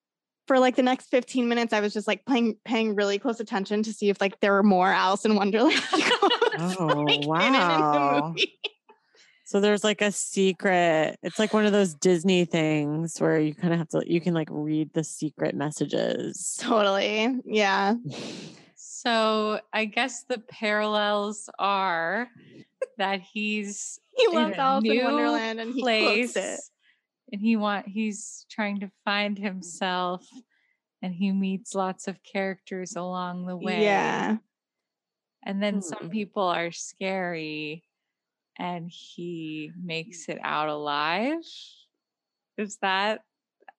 [0.48, 3.84] for like the next 15 minutes, I was just like playing paying really close attention
[3.84, 5.82] to see if like there were more Alice in Wonderland.
[6.60, 8.34] Oh, like, hidden in the wow.
[9.48, 9.52] Movie.
[9.52, 11.18] So there's like a secret.
[11.24, 14.34] It's like one of those Disney things where you kind of have to you can
[14.34, 16.56] like read the secret messages.
[16.62, 17.40] Totally.
[17.46, 17.96] Yeah.
[18.76, 22.30] So I guess the parallels are
[22.98, 26.60] that he's He in loves a Alice in Wonderland and he quotes place it.
[27.32, 30.26] and he want he's trying to find himself
[31.04, 33.84] and he meets lots of characters along the way.
[33.84, 34.38] Yeah.
[35.46, 35.82] And then Hmm.
[35.82, 37.84] some people are scary
[38.60, 40.43] and he makes it mm.
[40.46, 41.41] out alive.
[42.58, 43.22] Is that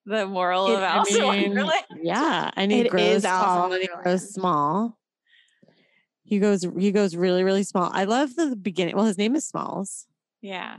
[0.06, 1.84] the moral It- of I Alice in mean, Wonderland?
[2.02, 4.98] yeah, and he It grows is tall and he grows small.
[6.22, 7.90] He goes he goes really really small.
[7.92, 8.96] I love the beginning.
[8.96, 10.06] Well, his name is Smalls.
[10.42, 10.78] Yeah.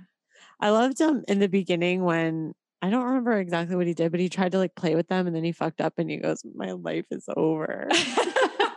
[0.59, 4.19] I loved him in the beginning when I don't remember exactly what he did, but
[4.19, 6.43] he tried to like play with them and then he fucked up and he goes,
[6.55, 7.89] "My life is over."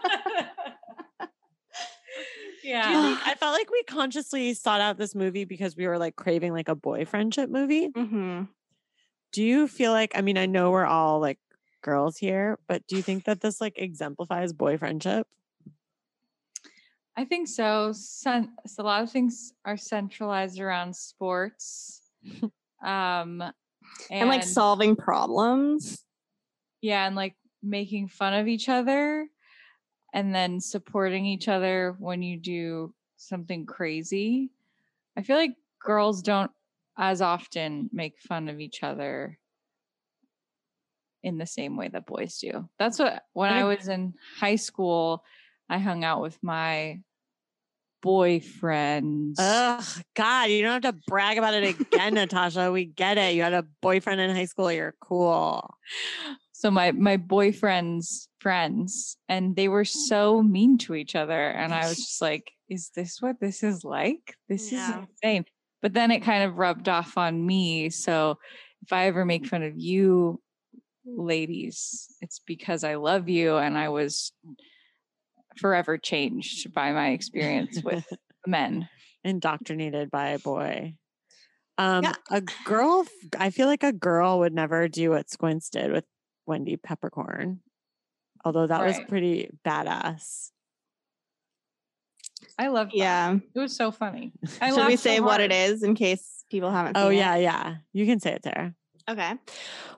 [2.62, 3.16] Yeah.
[3.16, 6.52] think I felt like we consciously sought out this movie because we were like craving
[6.52, 7.88] like a boy friendship movie?
[7.94, 8.44] hmm
[9.32, 11.38] Do you feel like I mean, I know we're all like
[11.82, 15.26] girls here, but do you think that this like exemplifies boy friendship?
[17.16, 17.92] I think so.
[17.92, 22.00] Cen- so a lot of things are centralized around sports.
[22.84, 23.52] um and,
[24.10, 26.04] And, like solving problems.
[26.80, 29.28] yeah, and like making fun of each other
[30.12, 34.50] and then supporting each other when you do something crazy.
[35.16, 36.50] I feel like girls don't
[36.98, 39.38] as often make fun of each other
[41.22, 42.68] in the same way that boys do.
[42.78, 45.24] That's what when I was in high school,
[45.68, 47.00] I hung out with my
[48.02, 49.36] boyfriend.
[49.38, 52.70] Ugh, God, you don't have to brag about it again, Natasha.
[52.70, 53.34] We get it.
[53.34, 54.70] You had a boyfriend in high school.
[54.70, 55.76] You're cool.
[56.62, 61.88] So my my boyfriend's friends and they were so mean to each other and i
[61.88, 65.00] was just like is this what this is like this Yeah.
[65.00, 65.44] is insane
[65.82, 68.38] but then it kind of rubbed off on me so
[68.82, 70.40] if i ever make fun of you
[71.04, 74.32] ladies it's because i love you and i was
[75.56, 78.04] forever changed by my experience with
[78.46, 78.88] men
[79.24, 80.94] Indoctrinated by a boy.
[81.78, 82.14] Um, Yeah.
[82.30, 83.06] a girl,
[83.38, 86.04] I feel like a girl would never do what Squints did with
[86.46, 87.60] Wendy Peppercorn.
[88.44, 90.50] Although that was pretty badass.
[92.58, 93.36] i love Yeah.
[93.54, 96.44] it was so funny I Should we laughed so say what it is in case
[96.50, 97.20] people haven't Oh seen it?
[97.20, 97.74] yeah, yeah.
[97.92, 98.74] You can say it, there.
[99.08, 99.32] Okay.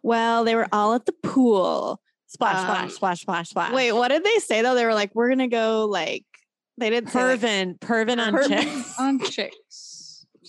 [0.03, 2.01] Well, they were all at the pool.
[2.27, 3.73] Splash, Um, splash, splash, splash, splash.
[3.73, 4.75] Wait, what did they say though?
[4.75, 6.25] They were like, we're gonna go like
[6.79, 8.99] they didn't say like, Pervin, pervin on Pervin chicks.
[8.99, 9.94] on chicks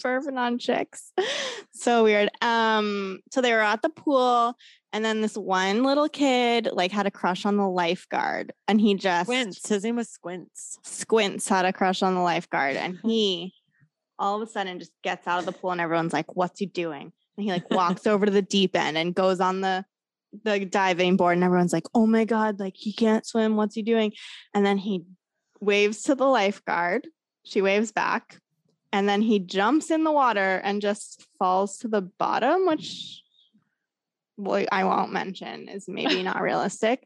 [0.05, 1.11] fervent on chicks.
[1.73, 2.29] so weird.
[2.39, 4.55] Um, so they were at the pool,
[4.93, 8.93] and then this one little kid like had a crush on the lifeguard, and he
[8.93, 9.67] just Squints.
[9.67, 10.77] His name was Squints.
[10.83, 13.55] Squints had a crush on the lifeguard, and he
[14.19, 16.67] all of a sudden just gets out of the pool, and everyone's like, "What's he
[16.67, 19.85] doing?" And he like walks over to the deep end and goes on the
[20.43, 23.55] the diving board, and everyone's like, "Oh my god, like he can't swim.
[23.55, 24.13] What's he doing?"
[24.53, 25.03] And then he
[25.59, 27.07] waves to the lifeguard.
[27.43, 28.39] She waves back,
[28.95, 33.21] and then he jumps in the water and just falls to the bottom, which.
[34.37, 37.05] Well, I won't mention is maybe not realistic.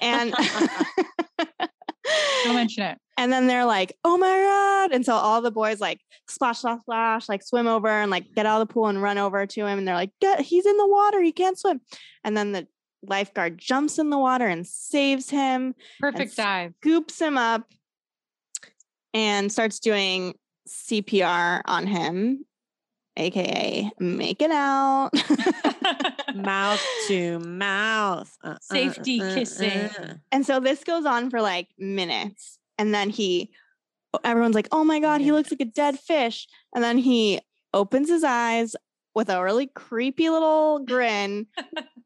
[0.00, 0.34] And
[2.44, 5.78] don't mention it and then they're like, "Oh my god!" And so all the boys
[5.78, 9.02] like splash, splash, splash, like swim over and like get out of the pool and
[9.02, 9.78] run over to him.
[9.78, 11.20] And they're like, "Get, he's in the water.
[11.20, 11.82] He can't swim."
[12.24, 12.66] And then the
[13.02, 17.70] lifeguard jumps in the water and saves him, perfect dive scoops him up,
[19.12, 20.34] and starts doing
[20.66, 22.44] CPR on him,
[23.16, 25.10] aka making out.
[26.34, 28.36] mouth to mouth.
[28.42, 29.70] Uh, Safety uh, kissing.
[29.70, 30.14] uh.
[30.32, 32.58] And so this goes on for like minutes.
[32.78, 33.50] And then he,
[34.22, 36.46] everyone's like, oh my God, he looks like a dead fish.
[36.74, 37.40] And then he
[37.72, 38.76] opens his eyes
[39.14, 41.46] with a really creepy little grin,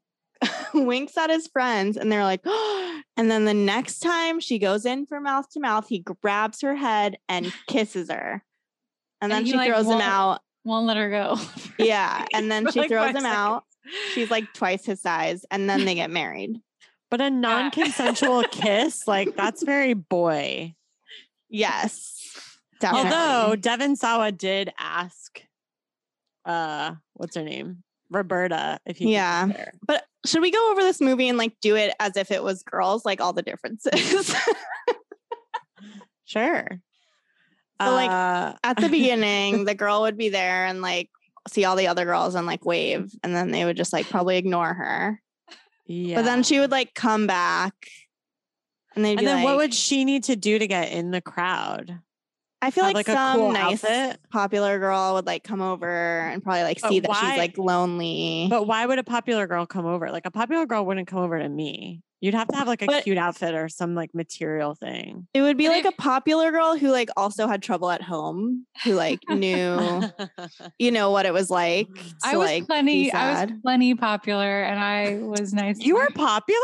[0.73, 2.41] winks at his friends, and they're like,
[3.17, 6.75] and then the next time she goes in for mouth to mouth, he grabs her
[6.75, 8.43] head and kisses her.
[9.21, 10.41] And And then she like, throws him won't- out.
[10.63, 11.37] won't let her go
[11.77, 12.25] Yeah.
[12.33, 13.63] And then she like, throws five him out.
[14.13, 15.45] She's like twice his size.
[15.51, 16.59] And then they get married.
[17.11, 20.75] But a non-consensual kiss, like that's very boy.
[21.49, 22.15] Yes.
[22.79, 23.11] Definitely.
[23.11, 25.41] Although Devon Sawa did ask,
[26.45, 29.67] uh, what's her name, Roberta, if he Yeah.
[29.85, 32.63] But should we go over this movie and like do it as if it was
[32.63, 34.33] girls, like all the differences?
[36.23, 36.65] Sure.
[37.85, 41.09] So, like, Uh, At the beginning, the girl would be there and like
[41.47, 44.37] see all the other girls and like wave, and then they would just like probably
[44.37, 45.21] ignore her.
[45.87, 46.15] yeah.
[46.17, 47.73] But then she would like come back,
[48.95, 51.21] and they'd and then like, what would she need to do to get in the
[51.21, 51.99] crowd?
[52.63, 54.19] I feel have, like, like, some cool nice outfit?
[54.29, 57.57] popular girl would like come over and probably like But see that why- she's like
[57.57, 58.45] lonely.
[58.51, 60.11] But why would a popular girl come over?
[60.11, 62.03] Like a popular girl wouldn't come over to me.
[62.21, 65.27] You'd have to have like a But- cute outfit or some like material thing.
[65.33, 68.67] it would be But like a popular girl who like also had trouble at home,
[68.85, 70.03] who like knew,
[70.79, 71.87] you know, what it was like.
[72.23, 73.11] I was like, be plenty.
[73.11, 75.79] I was plenty popular, and I was nice.
[75.79, 76.59] you were popular?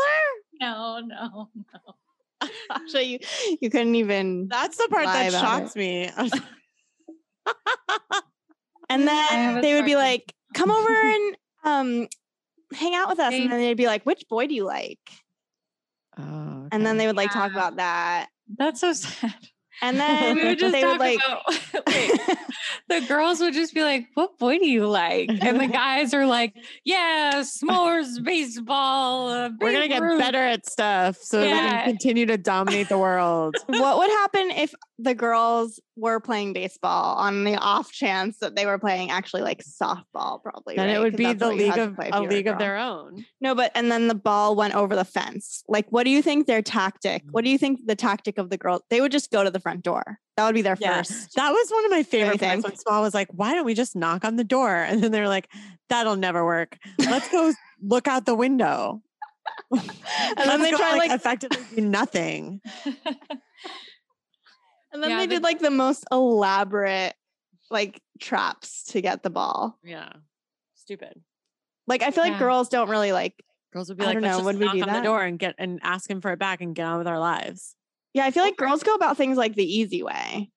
[0.60, 1.94] no, no, no.
[2.86, 3.18] So you
[3.60, 4.46] you couldn't even.
[4.48, 5.40] That's the part that about it.
[5.40, 6.08] shocks me.
[8.90, 12.08] And then they would be like, "Come over and um
[12.72, 14.98] hang out with us," They- and then they'd be like, "Which boy do you like?"
[16.18, 19.34] Oh, And then they would like talk about that, That's so sad.
[19.82, 21.18] and then we would just they talk would like.
[21.24, 21.86] about.
[21.88, 22.20] Wait,
[22.88, 26.26] the girls would just be like, "What boy do you like?" And the guys are
[26.26, 26.54] like,
[26.84, 29.28] "Yeah, s'mores, baseball.
[29.28, 32.88] Uh, We're gonna get Ruth." better at stuff so that we can continue to dominate
[32.88, 33.56] the world.
[33.66, 38.66] what would happen if the girls were playing baseball on the off chance that they
[38.66, 40.96] were playing actually like softball probably then right?
[40.96, 43.24] it would be the league of a league of their own.
[43.40, 46.46] no but and then the ball went over the fence like what do you think
[46.46, 49.42] their tactic what do you think the tactic of the girl they would just go
[49.44, 50.98] to the front door that would be their Yeah.
[50.98, 53.64] first That was one of my favorite things parts when Small was like, why don't
[53.64, 54.72] we just knock on the door?
[54.72, 55.48] And then they're like,
[55.88, 56.78] that'll never work.
[57.00, 59.02] Let's go look out the window.
[59.72, 59.80] and
[60.36, 62.60] then they go, try like effectively do nothing.
[64.92, 67.14] and then Yeah, they the- did like the most elaborate
[67.70, 70.10] like traps to get the ball Yeah.
[70.74, 71.20] Stupid.
[71.86, 73.34] like i feel like girls don't really like
[73.74, 74.96] Girls would be I like, don't know, just would we knock do on that?
[75.00, 77.18] the door and get and ask him for it back and get on with our
[77.18, 77.76] lives.
[78.14, 80.50] Yeah, I feel like girls go about things like the easy way.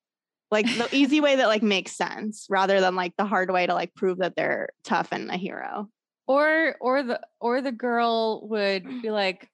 [0.50, 3.74] Like the easy way that like makes sense rather than like the hard way to
[3.74, 5.90] like prove that they're tough and a hero.
[6.26, 9.50] or or the or the girl would be like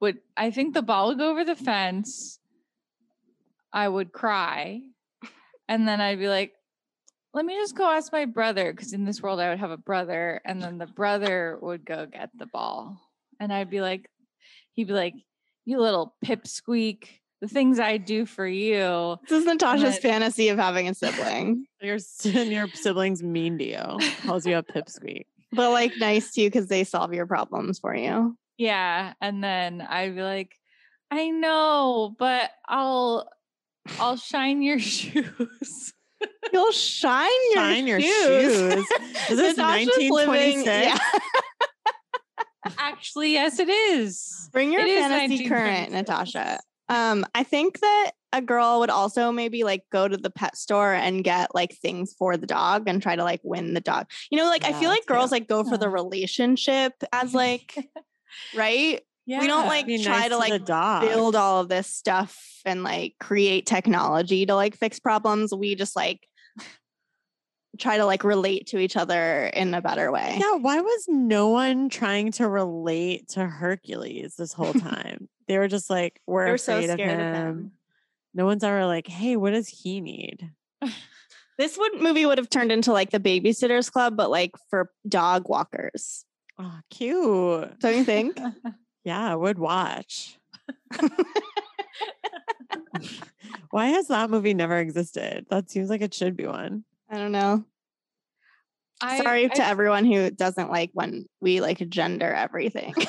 [0.00, 2.40] would i think the ball would go over the fence
[3.72, 4.80] i would cry
[5.68, 6.52] and then i'd be like
[7.34, 9.76] let me just go ask my brother because in this world i would have a
[9.76, 13.00] brother and then the brother would go get the ball
[13.40, 14.08] and i'd be like
[14.74, 15.14] he'd be like
[15.64, 17.06] you little pipsqueak
[17.40, 21.66] the things i do for you This is Natasha's then- fantasy of having a sibling,
[21.80, 23.98] Your your siblings mean to you.
[24.24, 25.26] Calls you a pipsqueak.
[25.52, 28.36] but like nice to you because they solve your problems for you.
[28.58, 30.52] Yeah, and then I'd be like,
[31.10, 33.28] I know, but I'll
[33.98, 35.92] I'll shine your shoes.
[36.52, 38.54] You'll shine your Shine your shoes.
[38.74, 38.86] shoes.
[39.30, 40.66] Is this Natasha's living- 1926?
[40.66, 40.98] yeah.
[42.78, 44.48] Actually, yes, it is.
[44.52, 46.60] Bring your It fantasy current, Natasha.
[46.88, 50.92] Um, I think that a girl would also maybe like go to the pet store
[50.92, 54.06] and get like things for the dog and try to like win the dog.
[54.30, 57.76] You know, like I feel like girls like go for the relationship as like
[58.54, 59.00] right?
[59.32, 59.40] Yeah.
[59.40, 60.66] We don't like try nice to the like
[61.08, 65.54] build all of this stuff and like create technology to like fix problems.
[65.54, 66.20] We just like
[67.78, 70.36] try to like relate to each other in a better way.
[70.38, 75.30] Yeah, why was no one trying to relate to Hercules this whole time?
[75.48, 77.34] they were just like, we're, We're so afraid scared of of him.
[77.34, 77.72] him.
[78.34, 80.50] No one's ever like, hey, what does he need?
[81.58, 85.48] This would movie would have turned into like the babysitters club, but like for dog
[85.48, 86.24] walkers.
[86.58, 87.78] Oh, cute.
[87.78, 88.36] Don't you think?
[89.04, 90.38] Yeah, I would watch.
[93.70, 95.46] Why has that movie never existed?
[95.50, 96.84] That seems like it should be one.
[97.10, 97.64] I don't know.
[99.00, 102.94] I- Sorry to I- everyone who doesn't like when we like gender everything.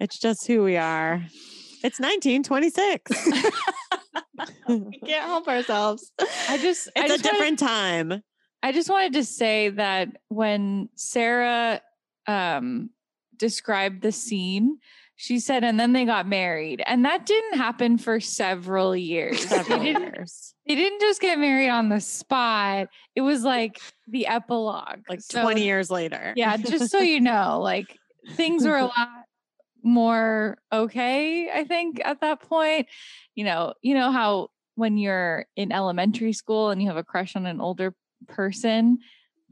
[0.00, 1.24] It's just who we are.
[1.84, 3.10] It's 1926.
[4.68, 6.10] we can't help ourselves.
[6.48, 8.22] I just I It's a just wanted- different time.
[8.64, 11.80] I just wanted to say that when Sarah
[12.26, 12.90] um,
[13.42, 14.78] described the scene,
[15.16, 16.80] she said, and then they got married.
[16.86, 19.44] And that didn't happen for several years.
[19.46, 20.54] They didn't, years.
[20.64, 22.86] they didn't just get married on the spot,
[23.16, 25.00] it was like the epilogue.
[25.08, 26.32] Like So, 20 years later.
[26.36, 27.98] Yeah, just so you know, like
[28.36, 29.08] things were a lot
[29.82, 32.86] more okay, I think, at that point.
[33.34, 37.34] You know, you know how when you're in elementary school and you have a crush
[37.34, 37.92] on an older
[38.28, 38.98] person,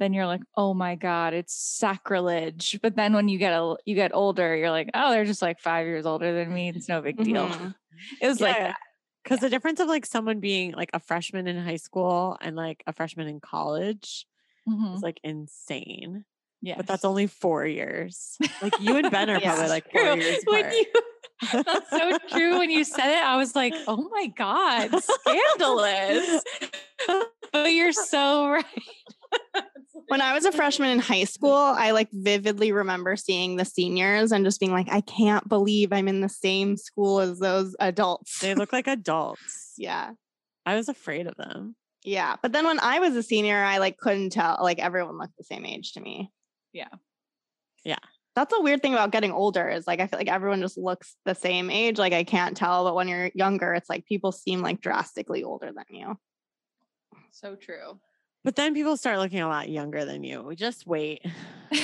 [0.00, 2.80] then you're like, oh my God, it's sacrilege.
[2.82, 5.60] But then when you get a you get older, you're like, oh, they're just like
[5.60, 6.70] five years older than me.
[6.70, 7.46] It's no big deal.
[7.48, 7.74] Mhm.
[8.20, 8.68] It was like Yeah.
[8.68, 8.76] that.
[9.22, 12.82] Because the difference of like someone being like a freshman in high school and like
[12.86, 14.26] a freshman in college
[14.66, 14.96] Mhm.
[14.96, 16.24] is like insane.
[16.62, 16.76] Yeah.
[16.76, 18.38] But that's only four years.
[18.62, 19.50] Like you and Ben are Yeah.
[19.52, 20.14] probably like four True.
[20.16, 20.74] years When apart.
[20.74, 22.58] you, that's so true.
[22.58, 26.42] When you said it, I was like, oh my God, scandalous.
[27.52, 28.64] but you're so right.
[30.08, 34.32] When I was a freshman in high school, I like vividly remember seeing the seniors
[34.32, 38.40] and just being like, I can't believe I'm in the same school as those adults.
[38.40, 39.74] They look like adults.
[39.76, 40.12] yeah.
[40.66, 41.74] I was afraid of them.
[42.04, 42.36] Yeah.
[42.40, 44.58] But then when I was a senior, I like couldn't tell.
[44.60, 46.30] Like everyone looked the same age to me.
[46.72, 46.88] Yeah.
[47.84, 47.98] Yeah.
[48.36, 51.16] That's a weird thing about getting older is like I feel like everyone just looks
[51.24, 51.98] the same age.
[51.98, 52.84] Like I can't tell.
[52.84, 56.18] But when you're younger, it's like people seem like drastically older than you.
[57.32, 57.98] So true.
[58.42, 60.42] But then people start looking a lot younger than you.
[60.42, 61.22] We just wait.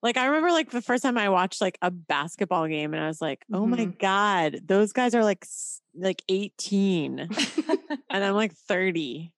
[0.00, 3.08] Like I remember like the first time I watched like a basketball game and I
[3.08, 3.98] was like, "Oh my Mhm.
[3.98, 5.44] god, those guys are like
[5.92, 7.18] like 18
[8.08, 9.32] and I'm like 30."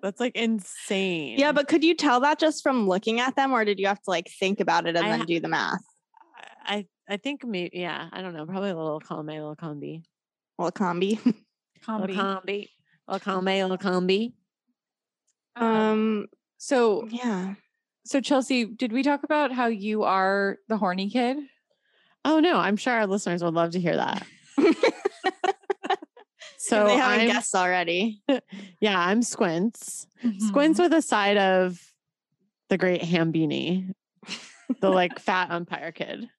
[0.00, 1.40] That's like insane.
[1.40, 4.00] Yeah, but could you tell that just from looking at them, or did you have
[4.02, 5.82] to like think about it and I then ha- do the math?
[6.64, 9.80] I I think maybe yeah, I don't know, probably a little column A, little column
[9.80, 10.04] B.
[10.56, 11.18] Well, combi.
[11.24, 11.34] Little
[11.82, 11.84] Combi.
[11.84, 12.42] column B, little column
[13.08, 13.14] A,
[13.62, 14.34] little column B.
[15.56, 16.26] Um, um.
[16.58, 17.54] so Yeah.
[18.04, 21.36] so Chelsea, did we talk about how you are the horny kid?
[22.24, 24.26] Oh no, I'm sure our listeners would love to hear that.
[26.62, 28.22] So they haven't I'm, guessed already.
[28.80, 30.06] yeah, I'm Squints.
[30.38, 31.82] Squints with a side of
[32.68, 33.92] the great Hambino,
[34.80, 36.30] the like fat umpire kid.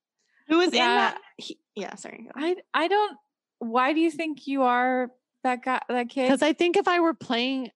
[0.47, 1.17] Who was in that?
[1.35, 1.95] he- yeah.
[1.95, 2.29] Sorry.
[2.33, 3.17] I I don't.
[3.59, 5.11] Why do you think you are
[5.43, 5.79] that guy?
[5.89, 6.23] That kid?
[6.23, 7.69] Because I think if I were playing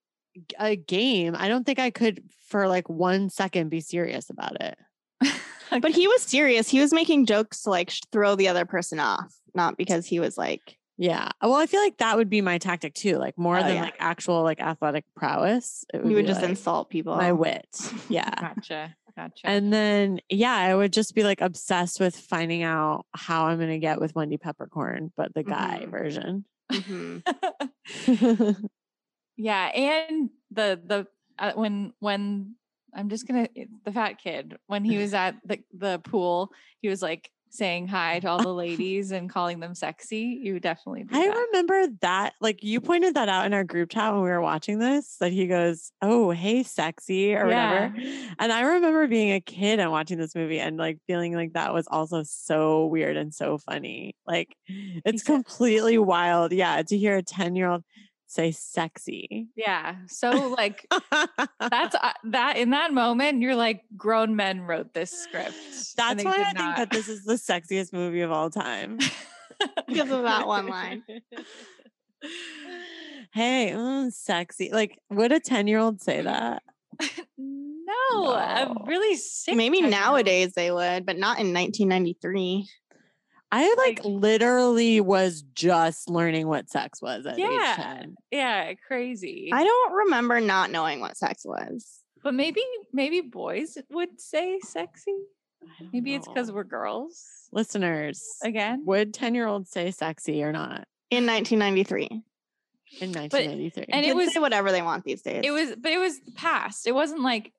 [0.58, 4.78] a game, I don't think I could for like one second be serious about it.
[5.70, 6.66] But he was serious.
[6.70, 10.38] He was making jokes to like throw the other person off, not because he was
[10.38, 10.78] like.
[10.96, 11.28] Yeah.
[11.42, 13.18] Well, I feel like that would be my tactic too.
[13.18, 13.82] Like more Oh, than yeah.
[13.82, 15.84] like actual like athletic prowess.
[15.92, 17.14] It He would be, just like, insult people.
[17.16, 17.68] my wit.
[18.08, 18.30] Yeah.
[18.40, 18.96] gotcha.
[19.14, 19.46] Gotcha.
[19.46, 23.68] And then, yeah, I would just be like obsessed with finding out how I'm going
[23.70, 25.90] to get with Wendy Peppercorn, but the guy Mhm.
[25.90, 26.44] version.
[26.72, 27.22] Mhm.
[29.36, 31.06] yeah, and the the
[31.38, 32.54] uh, when when
[32.94, 33.48] I'm just gonna
[33.84, 38.20] the fat kid when he was at the the pool, he was like saying hi
[38.20, 40.38] to all the ladies and calling them sexy.
[40.42, 41.34] You definitely I that.
[41.50, 44.78] remember that, like, you pointed that out in our group chat when we were watching
[44.78, 47.88] this, that he goes, Oh, hey, sexy, or Yeah.
[47.88, 47.94] whatever.
[48.38, 51.72] And I remember being a kid and watching this movie and like feeling like that
[51.72, 54.14] was also so weird and so funny.
[54.26, 56.52] Like, it's completely wild.
[56.52, 56.82] Yeah.
[56.82, 57.84] To hear a 10 year old
[58.28, 59.48] say sexy.
[59.56, 59.96] Yeah.
[60.06, 60.86] So like
[61.60, 65.54] that's uh, that in that moment you're like grown men wrote this script.
[65.96, 68.98] That's why did I think that this is the sexiest movie of all time.
[69.88, 71.02] because of that one line.
[73.32, 74.70] hey, mm, sexy.
[74.72, 76.62] Like, would a 10 year old say that?
[77.36, 79.56] no, I'm really sick.
[79.56, 82.68] Maybe nowadays they would, but not in 1993.
[83.50, 87.46] I like, Like- literally was just learning what sex was at Yeah.
[87.72, 88.16] age 10.
[88.30, 89.50] Yeah, crazy.
[89.52, 92.00] I don't remember not knowing what sex was.
[92.22, 92.60] but maybe
[92.92, 95.14] maybe boys would say sexy.
[95.62, 98.22] I don't Maybe it's because we're girls listeners.
[98.42, 98.82] again.
[98.86, 102.08] Would 10 year olds say sexy or not In 1993.
[103.00, 103.86] in 1993?
[103.92, 105.42] and it was- say whatever they want these days.
[105.44, 106.86] It was, but it was the past.
[106.86, 107.52] It wasn't like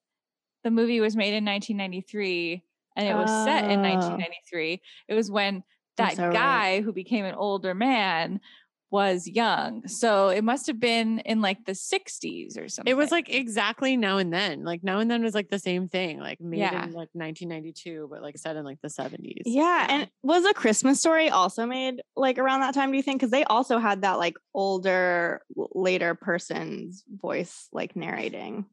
[0.64, 2.64] the movie was made in 1993
[2.96, 3.84] and it was set in Oh.
[3.84, 4.82] 1993.
[5.08, 5.64] It was when
[6.00, 6.34] that so right.
[6.34, 8.40] guy who became an older man
[8.92, 9.88] was young.
[9.88, 12.90] So it must have been in like the 60s or something.
[12.90, 14.64] it was like exactly now and then.
[14.64, 16.86] Like now and then was like the same thing, like made Yeah.
[16.86, 19.44] in like 1992, but like set in like the 70s.
[19.46, 22.90] Yeah, and was a Christmas story also made like around that time?
[22.90, 23.20] Do you think?
[23.20, 28.66] Because they also had that like older, later person's voice like narrating.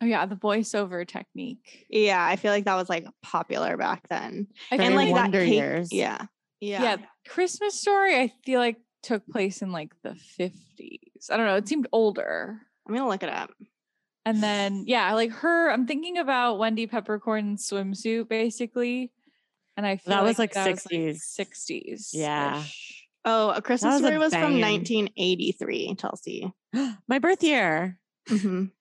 [0.00, 1.86] oh yeah, the voiceover technique.
[1.90, 4.46] Yeah, I feel like that was like popular back then.
[4.70, 5.92] I and like that cake, Years.
[5.92, 6.26] Yeah,
[6.60, 6.96] yeah, yeah.
[7.28, 11.30] Christmas story I feel like took place in like the 50s.
[11.30, 12.60] I don't know, it seemed older.
[12.86, 13.50] I'm gonna look it up.
[14.26, 19.12] And then yeah, like her, I'm thinking about Wendy Peppercorn's swimsuit basically.
[19.76, 21.18] And I feel That was, like, that was, 60s.
[21.38, 22.10] 60s.
[22.12, 22.62] Yeah.
[23.24, 25.94] Oh, a Christmas was a story was from 1983.
[25.94, 26.52] Chelsea.
[27.08, 27.98] My birth year.
[28.28, 28.72] Mhm.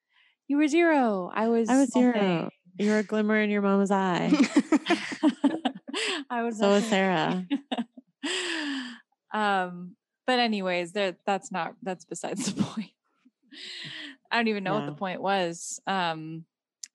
[0.48, 1.32] You were zero.
[1.34, 2.14] I was I was zero.
[2.14, 2.50] nothing.
[2.78, 4.32] You were a glimmer in your mama's eye.
[6.30, 6.86] I was So was.
[6.86, 7.46] Sarah.
[9.34, 9.96] um,
[10.26, 12.92] but anyways, there that's not that's besides the point.
[14.32, 15.82] I don't even know what the point was.
[15.88, 16.46] Um,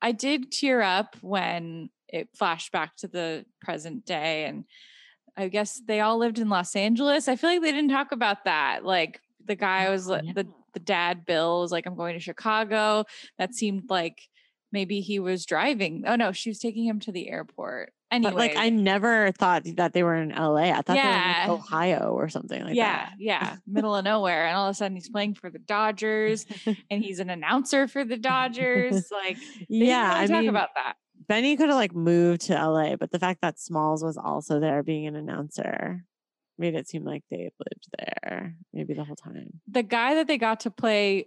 [0.00, 4.64] I did tear up when it flashed back to the present day, and
[5.36, 7.26] I guess they all lived in Los Angeles.
[7.26, 8.84] I feel like they didn't talk about that.
[8.84, 13.04] Like the guy was like the the dad Bill was like, I'm going to Chicago.
[13.38, 14.28] That seemed like
[14.72, 16.04] maybe he was driving.
[16.06, 17.92] Oh no, she was taking him to the airport.
[18.14, 20.70] Anyway, But like I never thought that they were in LA.
[20.70, 22.76] I thought they were in like, Ohio or something like that.
[22.76, 26.46] yeah, yeah, middle of nowhere, and all of a sudden he's playing for the Dodgers,
[26.90, 29.10] and he's an announcer for the Dodgers.
[29.10, 29.38] Like,
[29.68, 30.94] yeah, I talk mean, about that.
[31.26, 34.82] Benny could have like moved to LA, but the fact that Smalls was also there
[34.82, 36.04] being an announcer.
[36.58, 39.60] made it seem like they lived there maybe the whole time.
[39.66, 41.26] The guy that they got to play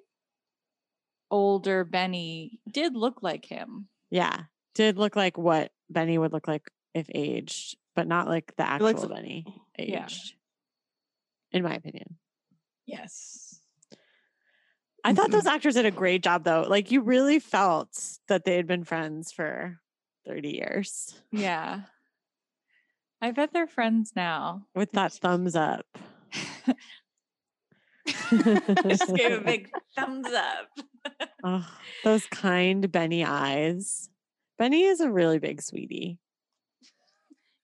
[1.29, 3.87] older Benny did look like him.
[4.09, 4.43] Yeah.
[4.75, 6.63] Did look like what Benny would look like
[6.97, 9.45] if aged, but not like the actual looks- Benny
[9.77, 10.03] Yeah.
[10.05, 10.33] aged.
[11.51, 12.17] In my opinion.
[12.85, 13.59] Yes.
[15.03, 16.65] I thought those actors did a great job though.
[16.67, 19.79] Like you really felt that they had been friends for
[20.25, 21.81] 30 years Yeah.
[23.21, 24.67] I bet they're friends now.
[24.75, 25.85] with that thumbs up.
[28.87, 30.67] Just gave a big thumbs up.
[31.43, 31.67] Oh,
[32.03, 34.09] those kind Benny eyes.
[34.57, 36.19] Benny is a really big sweetie.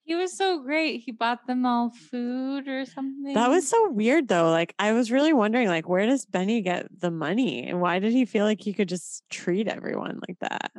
[0.06, 1.02] He was so great.
[1.06, 3.34] He bought them all food or something.
[3.34, 4.50] That was so weird though.
[4.52, 8.12] Like I was really wondering like where does Benny get the money and why did
[8.12, 10.72] he feel like he could just treat everyone like that?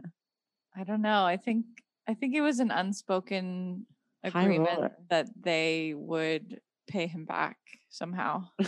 [0.77, 1.25] I don't know.
[1.25, 1.65] I think
[2.07, 3.87] I think it was an unspoken
[4.23, 7.57] agreement that they would pay him back
[7.89, 8.45] somehow.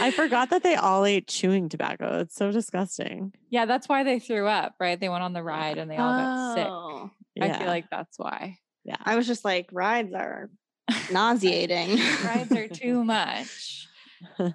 [0.00, 2.20] I forgot that they all ate chewing tobacco.
[2.20, 3.32] It's so disgusting.
[3.50, 4.98] yeah, that's why they threw up, right?
[4.98, 6.66] They went on the ride and they all got sick.
[6.68, 7.10] Oh.
[7.40, 7.44] Oh.
[7.44, 8.58] I feel like that's why.
[8.84, 8.96] yeah.
[9.04, 10.50] I was just like, rides are
[11.12, 11.98] nauseating.
[12.24, 13.88] Rides are too much.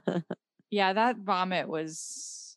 [0.74, 2.56] Yeah, that vomit was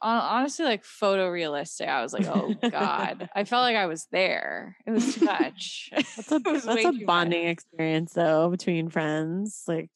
[0.00, 1.86] honestly like photorealistic.
[1.86, 4.74] I was like, oh god, I felt like I was there.
[4.86, 5.90] It was too much.
[5.94, 7.04] That's a that's a too much.
[7.04, 9.64] bonding experience though between friends.
[9.68, 9.90] Like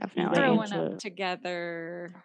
[0.00, 0.36] Definitely.
[0.36, 2.24] Throwing into- up together.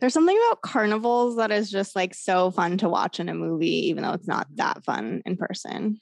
[0.00, 3.88] There's something about carnivals that is just like so fun to watch in a movie,
[3.88, 6.00] even though it's not that fun in person.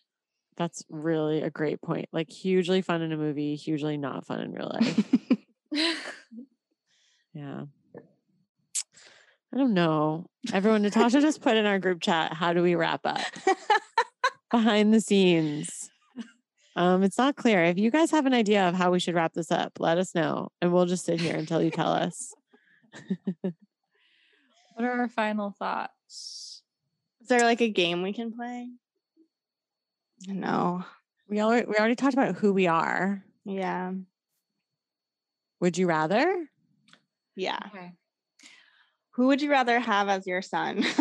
[0.57, 2.09] that's really a great point.
[2.13, 5.05] Like hugely fun in a movie, hugely not fun in real life.
[7.35, 7.65] yeah.
[9.53, 10.27] I don't know.
[10.53, 13.21] Everyone, Natasha just put in our group chat, how do we wrap up?
[14.51, 15.91] Behind the scenes.
[16.77, 17.63] Um, it's not clear.
[17.65, 20.15] If you guys have an idea of how we should wrap this up, let us
[20.15, 22.35] know and we'll just sit here until you tell us.
[24.75, 26.63] What are our final thoughts?
[27.21, 28.69] Is there like a game we can play?
[30.27, 30.85] No.
[31.29, 33.25] We already we already talked about who we are.
[33.45, 33.93] Yeah.
[35.61, 36.47] Would you rather?
[37.37, 37.59] Yeah.
[37.69, 37.93] Okay.
[39.13, 40.85] Who would you rather have as your son?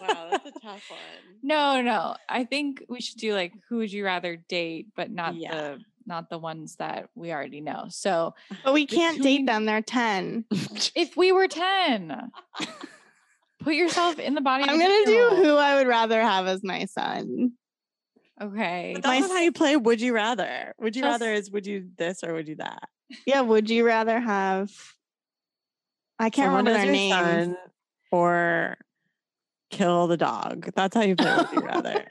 [0.00, 1.00] Wow, that's a tough one.
[1.42, 2.16] No, no.
[2.28, 5.54] I think we should do like who would you rather date, but not Yeah.
[5.54, 7.84] the not the ones that we already know.
[7.90, 8.34] So
[8.64, 9.64] but we can't Between- date them.
[9.66, 10.46] They're 10.
[10.96, 12.30] if we were 10,
[13.60, 16.64] put yourself in the body I'm going to do who I would rather have as
[16.64, 17.52] my son.
[18.40, 18.92] Okay.
[18.96, 20.74] But My that's not how you play would you rather.
[20.78, 22.88] Would you rather is would you this or would you that?
[23.26, 23.42] Yeah.
[23.42, 24.70] Would you rather have.
[26.18, 27.14] I can't remember their your names.
[27.14, 27.56] son
[28.10, 28.76] or
[29.70, 30.70] kill the dog.
[30.74, 32.04] That's how you play would you rather.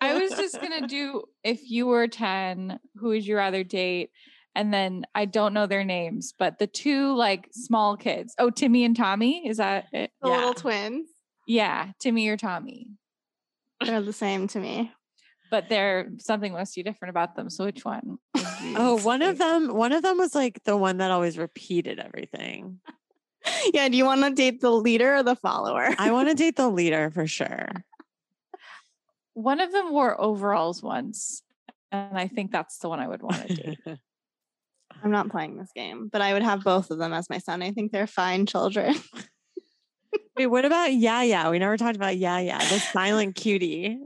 [0.00, 4.10] I was just gonna do if you were 10, who would you rather date?
[4.54, 8.34] And then I don't know their names, but the two like small kids.
[8.38, 9.46] Oh, Timmy and Tommy.
[9.48, 10.10] Is that it?
[10.20, 10.36] The Yeah.
[10.36, 11.08] little twins.
[11.46, 12.88] Yeah, Timmy or Tommy.
[13.84, 14.92] They're the same to me.
[15.50, 17.48] But they're something must be different about them.
[17.50, 18.18] So which one?
[18.76, 22.80] Oh, one of them one of them was like the one that always repeated everything.
[23.74, 23.88] Yeah.
[23.88, 25.94] Do you want to date the leader or the follower?
[25.98, 27.68] I want to date the leader for sure.
[29.34, 31.42] One of them wore overalls once.
[31.92, 33.78] And I think that's the one I would want to date.
[35.02, 37.62] I'm not playing this game, but I would have both of them as my son.
[37.62, 38.96] I think they're fine children.
[40.36, 41.50] Wait, what about yeah, yeah?
[41.50, 44.00] We never talked about yeah, yeah, the silent cutie.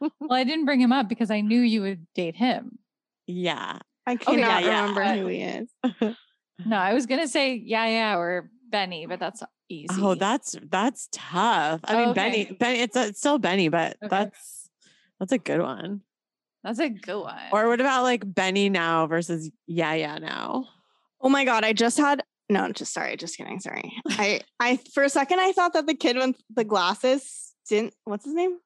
[0.00, 2.78] well, I didn't bring him up because I knew you would date him.
[3.26, 3.78] Yeah.
[4.06, 4.80] I Okay, cannot yeah, yeah.
[4.88, 5.68] remember who he is.
[6.64, 9.94] No, I was gonna say yeah, yeah, or Benny, but that's oh, easy.
[9.98, 11.80] Oh, that's that's tough.
[11.84, 12.54] I mean, Benny, Okay.
[12.54, 14.08] Benny, it's, it's still Benny, but Okay.
[14.08, 14.68] that's
[15.18, 16.02] that's a good one.
[16.62, 17.38] that's a good one.
[17.52, 20.68] Or what about like Benny now versus Yeah Yeah now?
[21.20, 23.58] Oh my god, I just had no, just sorry, just kidding.
[23.60, 23.92] Sorry.
[24.10, 28.24] I I for a second I thought that the kid with the glasses didn't what's
[28.24, 28.58] his name?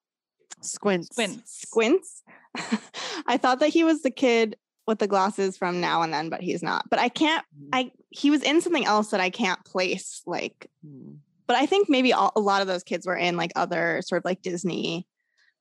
[0.62, 1.08] Squints.
[1.10, 1.60] Squints.
[1.60, 2.22] Squints.
[3.26, 4.56] I thought that he was the kid
[4.88, 6.88] with the glasses from now and then, but he's not.
[6.90, 11.16] But I can't I he was in something else that I can't place like Hmm.
[11.46, 14.20] but I think maybe all, a lot of those kids were in like other sort
[14.20, 15.06] of like Disney.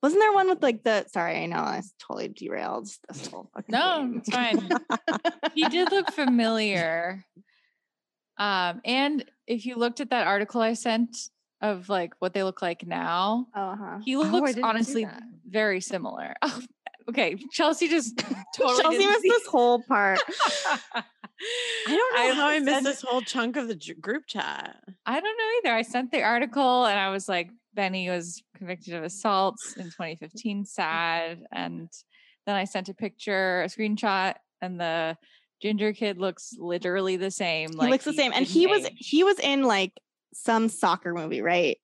[0.02, 3.72] Wasn't there one with like the sorry, I know I totally derailed this whole fucking
[3.72, 4.16] No, game.
[4.18, 4.68] it's fine.
[5.54, 7.24] he did look familiar.
[8.38, 11.16] Um, and if you looked at that article I sent
[11.60, 13.98] of like what they look like now, Oh, huh.
[14.04, 15.06] he looks didn't honestly
[15.48, 16.34] very similar.
[16.42, 16.60] Oh,
[17.08, 17.36] okay.
[17.52, 18.18] Chelsea just
[18.56, 20.20] totally Chelsea didn't missed see- this whole part.
[20.94, 21.04] I
[21.86, 24.76] don't know how I missed this whole chunk of the group chat.
[25.06, 25.76] I don't know either.
[25.76, 30.64] I sent the article and I was like, Benny was convicted of assault in 2015.
[30.64, 31.44] Sad.
[31.52, 31.88] And
[32.44, 35.16] then I sent a picture, a screenshot, and the
[35.62, 37.70] ginger kid looks literally the same.
[37.70, 38.92] he looks the same, and didn't he was age.
[38.96, 39.92] he was in like
[40.34, 41.78] some soccer movie, right?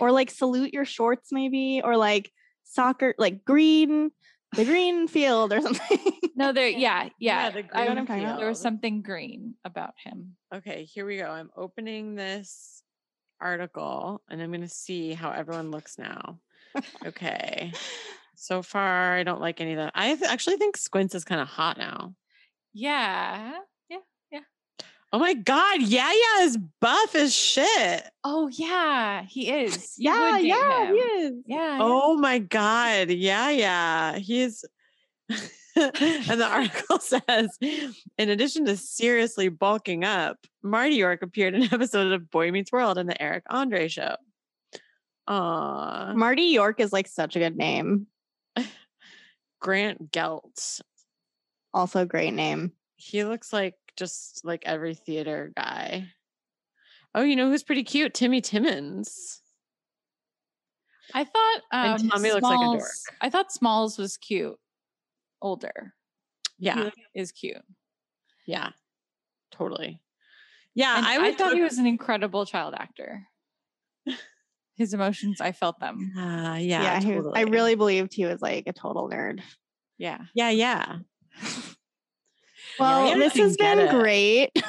[0.00, 2.30] Or like salute your shorts, maybe, or like
[2.64, 4.10] soccer, like green,
[4.54, 5.98] the green field or something.
[6.34, 6.68] No, there.
[6.76, 7.50] Yeah, yeah.
[7.50, 10.36] the I I'm green talking there was something green about him.
[10.54, 11.26] Okay, here we go.
[11.26, 12.82] I'm opening this
[13.40, 16.38] article and I'm going to see how everyone looks now.
[17.06, 17.72] Okay.
[18.36, 19.92] so far, I don't like any of that.
[19.94, 22.14] I th- actually think Squints is kind of hot now.
[22.74, 23.58] Yeah.
[25.16, 25.80] Oh my God.
[25.80, 28.02] Yeah, yeah, is buff as shit.
[28.22, 29.94] Oh yeah, he is.
[29.96, 30.94] You yeah, yeah, him.
[30.94, 31.32] he is.
[31.46, 31.78] Yeah.
[31.80, 33.08] Oh my God.
[33.08, 34.18] Yeah, yeah.
[34.18, 34.62] He's.
[35.30, 41.68] and the article says, in addition to seriously bulking up, Marty York appeared in an
[41.72, 44.16] episode of Boy Meets World and the Eric Andre show.
[45.28, 46.12] Aw.
[46.12, 48.06] Marty York is like such a good name.
[49.62, 50.82] Grant Gelt.
[51.72, 52.72] Also great name.
[52.96, 56.08] He looks like just like every theater guy.
[57.14, 58.12] Oh, you know who's pretty cute?
[58.14, 59.40] Timmy Timmons.
[61.14, 62.90] I thought And um, Tommy looks like a dork.
[63.20, 64.56] I thought Smalls was cute.
[65.40, 65.94] Older.
[66.58, 67.62] Yeah, look- is cute.
[68.46, 68.70] yeah,
[69.52, 70.00] totally.
[70.74, 73.26] Yeah, And I I, would thought he was an incredible child actor.
[74.76, 76.12] His emotions, I felt them.
[76.18, 79.40] Ah, yeah, Yeah, he was, I really believed he was like a total nerd.
[79.96, 80.18] Yeah.
[80.34, 80.96] Yeah, yeah.
[82.78, 83.90] Well, yeah, this has been it.
[83.90, 84.50] great.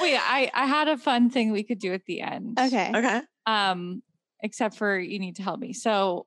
[0.00, 2.58] Wait, I I had a fun thing we could do at the end.
[2.58, 2.92] okay.
[2.94, 3.20] Okay.
[3.46, 4.02] Um,
[4.42, 5.72] except for you need to help me.
[5.72, 6.26] So,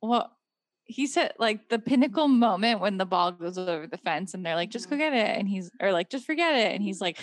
[0.00, 0.30] what
[0.84, 4.54] he said, like the pinnacle moment when the ball goes over the fence, and they're
[4.54, 7.18] like, "Just go get it," and he's or like, "Just forget it," and he's like,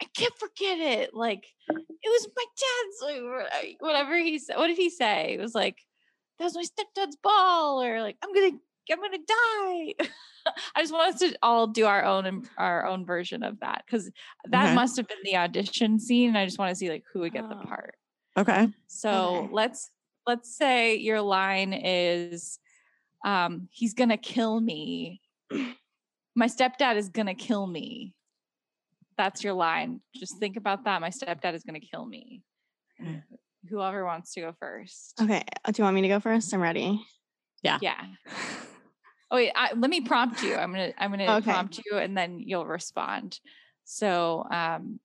[0.00, 3.46] "I can't forget it." Like it was my dad's, like, or,
[3.80, 4.56] whatever he said.
[4.56, 5.34] What did he say?
[5.34, 5.76] It was like,
[6.38, 8.58] "That was my stepdad's ball," or like, "I'm gonna,
[8.90, 9.18] I'm gonna
[9.98, 10.08] die."
[10.74, 14.10] I just want us to all do our own our own version of that because
[14.48, 14.74] that Okay.
[14.74, 16.28] must have been the audition scene.
[16.30, 17.66] And I just want to see like who would get the Oh.
[17.66, 17.94] part.
[18.36, 18.68] Okay.
[18.86, 19.48] So Okay.
[19.52, 19.90] let's
[20.26, 22.58] let's say your line is
[23.24, 25.20] um he's gonna kill me.
[26.34, 28.14] My stepdad is gonna kill me.
[29.16, 30.00] That's your line.
[30.16, 31.00] Just think about that.
[31.00, 32.42] My stepdad is gonna kill me.
[33.00, 33.22] Okay.
[33.68, 35.20] Whoever wants to go first.
[35.20, 35.42] Okay.
[35.64, 36.52] uh, Do you want me to go first?
[36.54, 37.04] I'm ready.
[37.62, 37.78] Yeah.
[37.82, 38.00] Yeah.
[39.30, 40.54] Oh wait, I, let me prompt you.
[40.56, 41.50] I'm gonna I'm gonna Okay.
[41.50, 43.38] prompt you and then you'll respond.
[43.84, 44.98] So um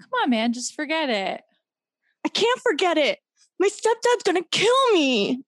[0.00, 1.42] come on, man, just forget it.
[2.24, 3.18] I can't forget it.
[3.58, 5.42] My stepdad's gonna kill me.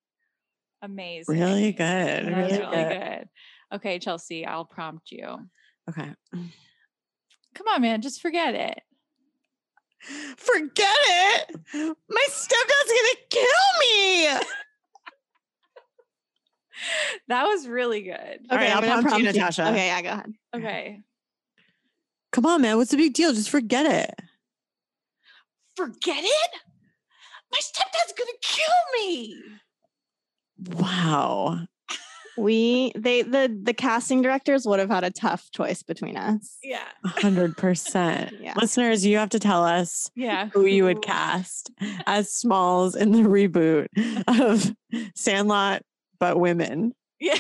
[0.83, 1.39] Amazing.
[1.39, 1.81] Really good.
[2.27, 3.01] That Really really good.
[3.01, 3.29] good.
[3.75, 5.49] Okay, Chelsea, I'll prompt you.
[5.89, 6.11] Okay.
[6.33, 8.81] Come on, man, just forget it.
[10.37, 11.57] Forget it.
[12.09, 14.29] My stepdad's gonna kill me.
[17.29, 18.39] That was really good.
[18.51, 19.69] All right, I'm I'll gonna prompt you, prompt Natasha.
[19.69, 20.35] Okay, yeah, go ahead.
[20.55, 21.03] Okay.
[22.33, 22.77] Come on, man.
[22.77, 23.33] What's the big deal?
[23.33, 24.15] Just forget it.
[25.77, 26.51] Forget it?
[27.53, 29.43] My stepdad's gonna kill me.
[30.81, 31.61] Wow.
[32.39, 36.59] We they the the casting directors would have had a tough choice between us.
[36.63, 36.85] Yeah.
[37.05, 38.35] Hundred percent.
[38.41, 38.53] Yeah.
[38.57, 40.49] Listeners, you have to tell us Yeah.
[40.53, 41.71] who you would cast
[42.07, 43.87] as Smalls in the reboot
[44.29, 44.75] of
[45.15, 45.83] Sandlot,
[46.19, 46.95] but women.
[47.21, 47.39] Yeah.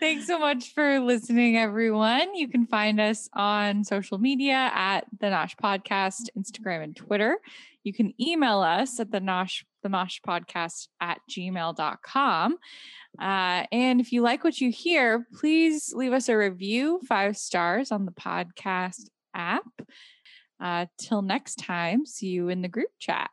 [0.00, 2.34] Thanks so much for listening, everyone.
[2.34, 7.38] You can find us on social media at the Nosh Podcast, Instagram and Twitter.
[7.82, 12.56] You can email us at the Nosh, the Nosh Podcast at gmail.com.
[13.20, 17.90] Uh, and if you like what you hear, please leave us a review, five stars
[17.90, 19.64] on the podcast app.
[20.60, 23.30] Uh, till next time, see you in the group chat.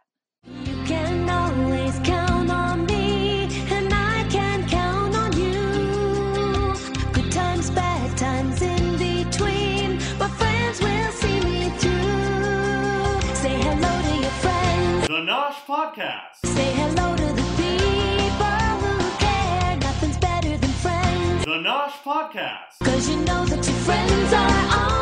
[15.68, 16.46] podcast.
[16.46, 19.78] Say hello to the people who care.
[19.78, 21.46] Nothing's better than friends.
[21.46, 22.80] The Nosh podcast.
[22.84, 24.93] Cause you know that your friends are on.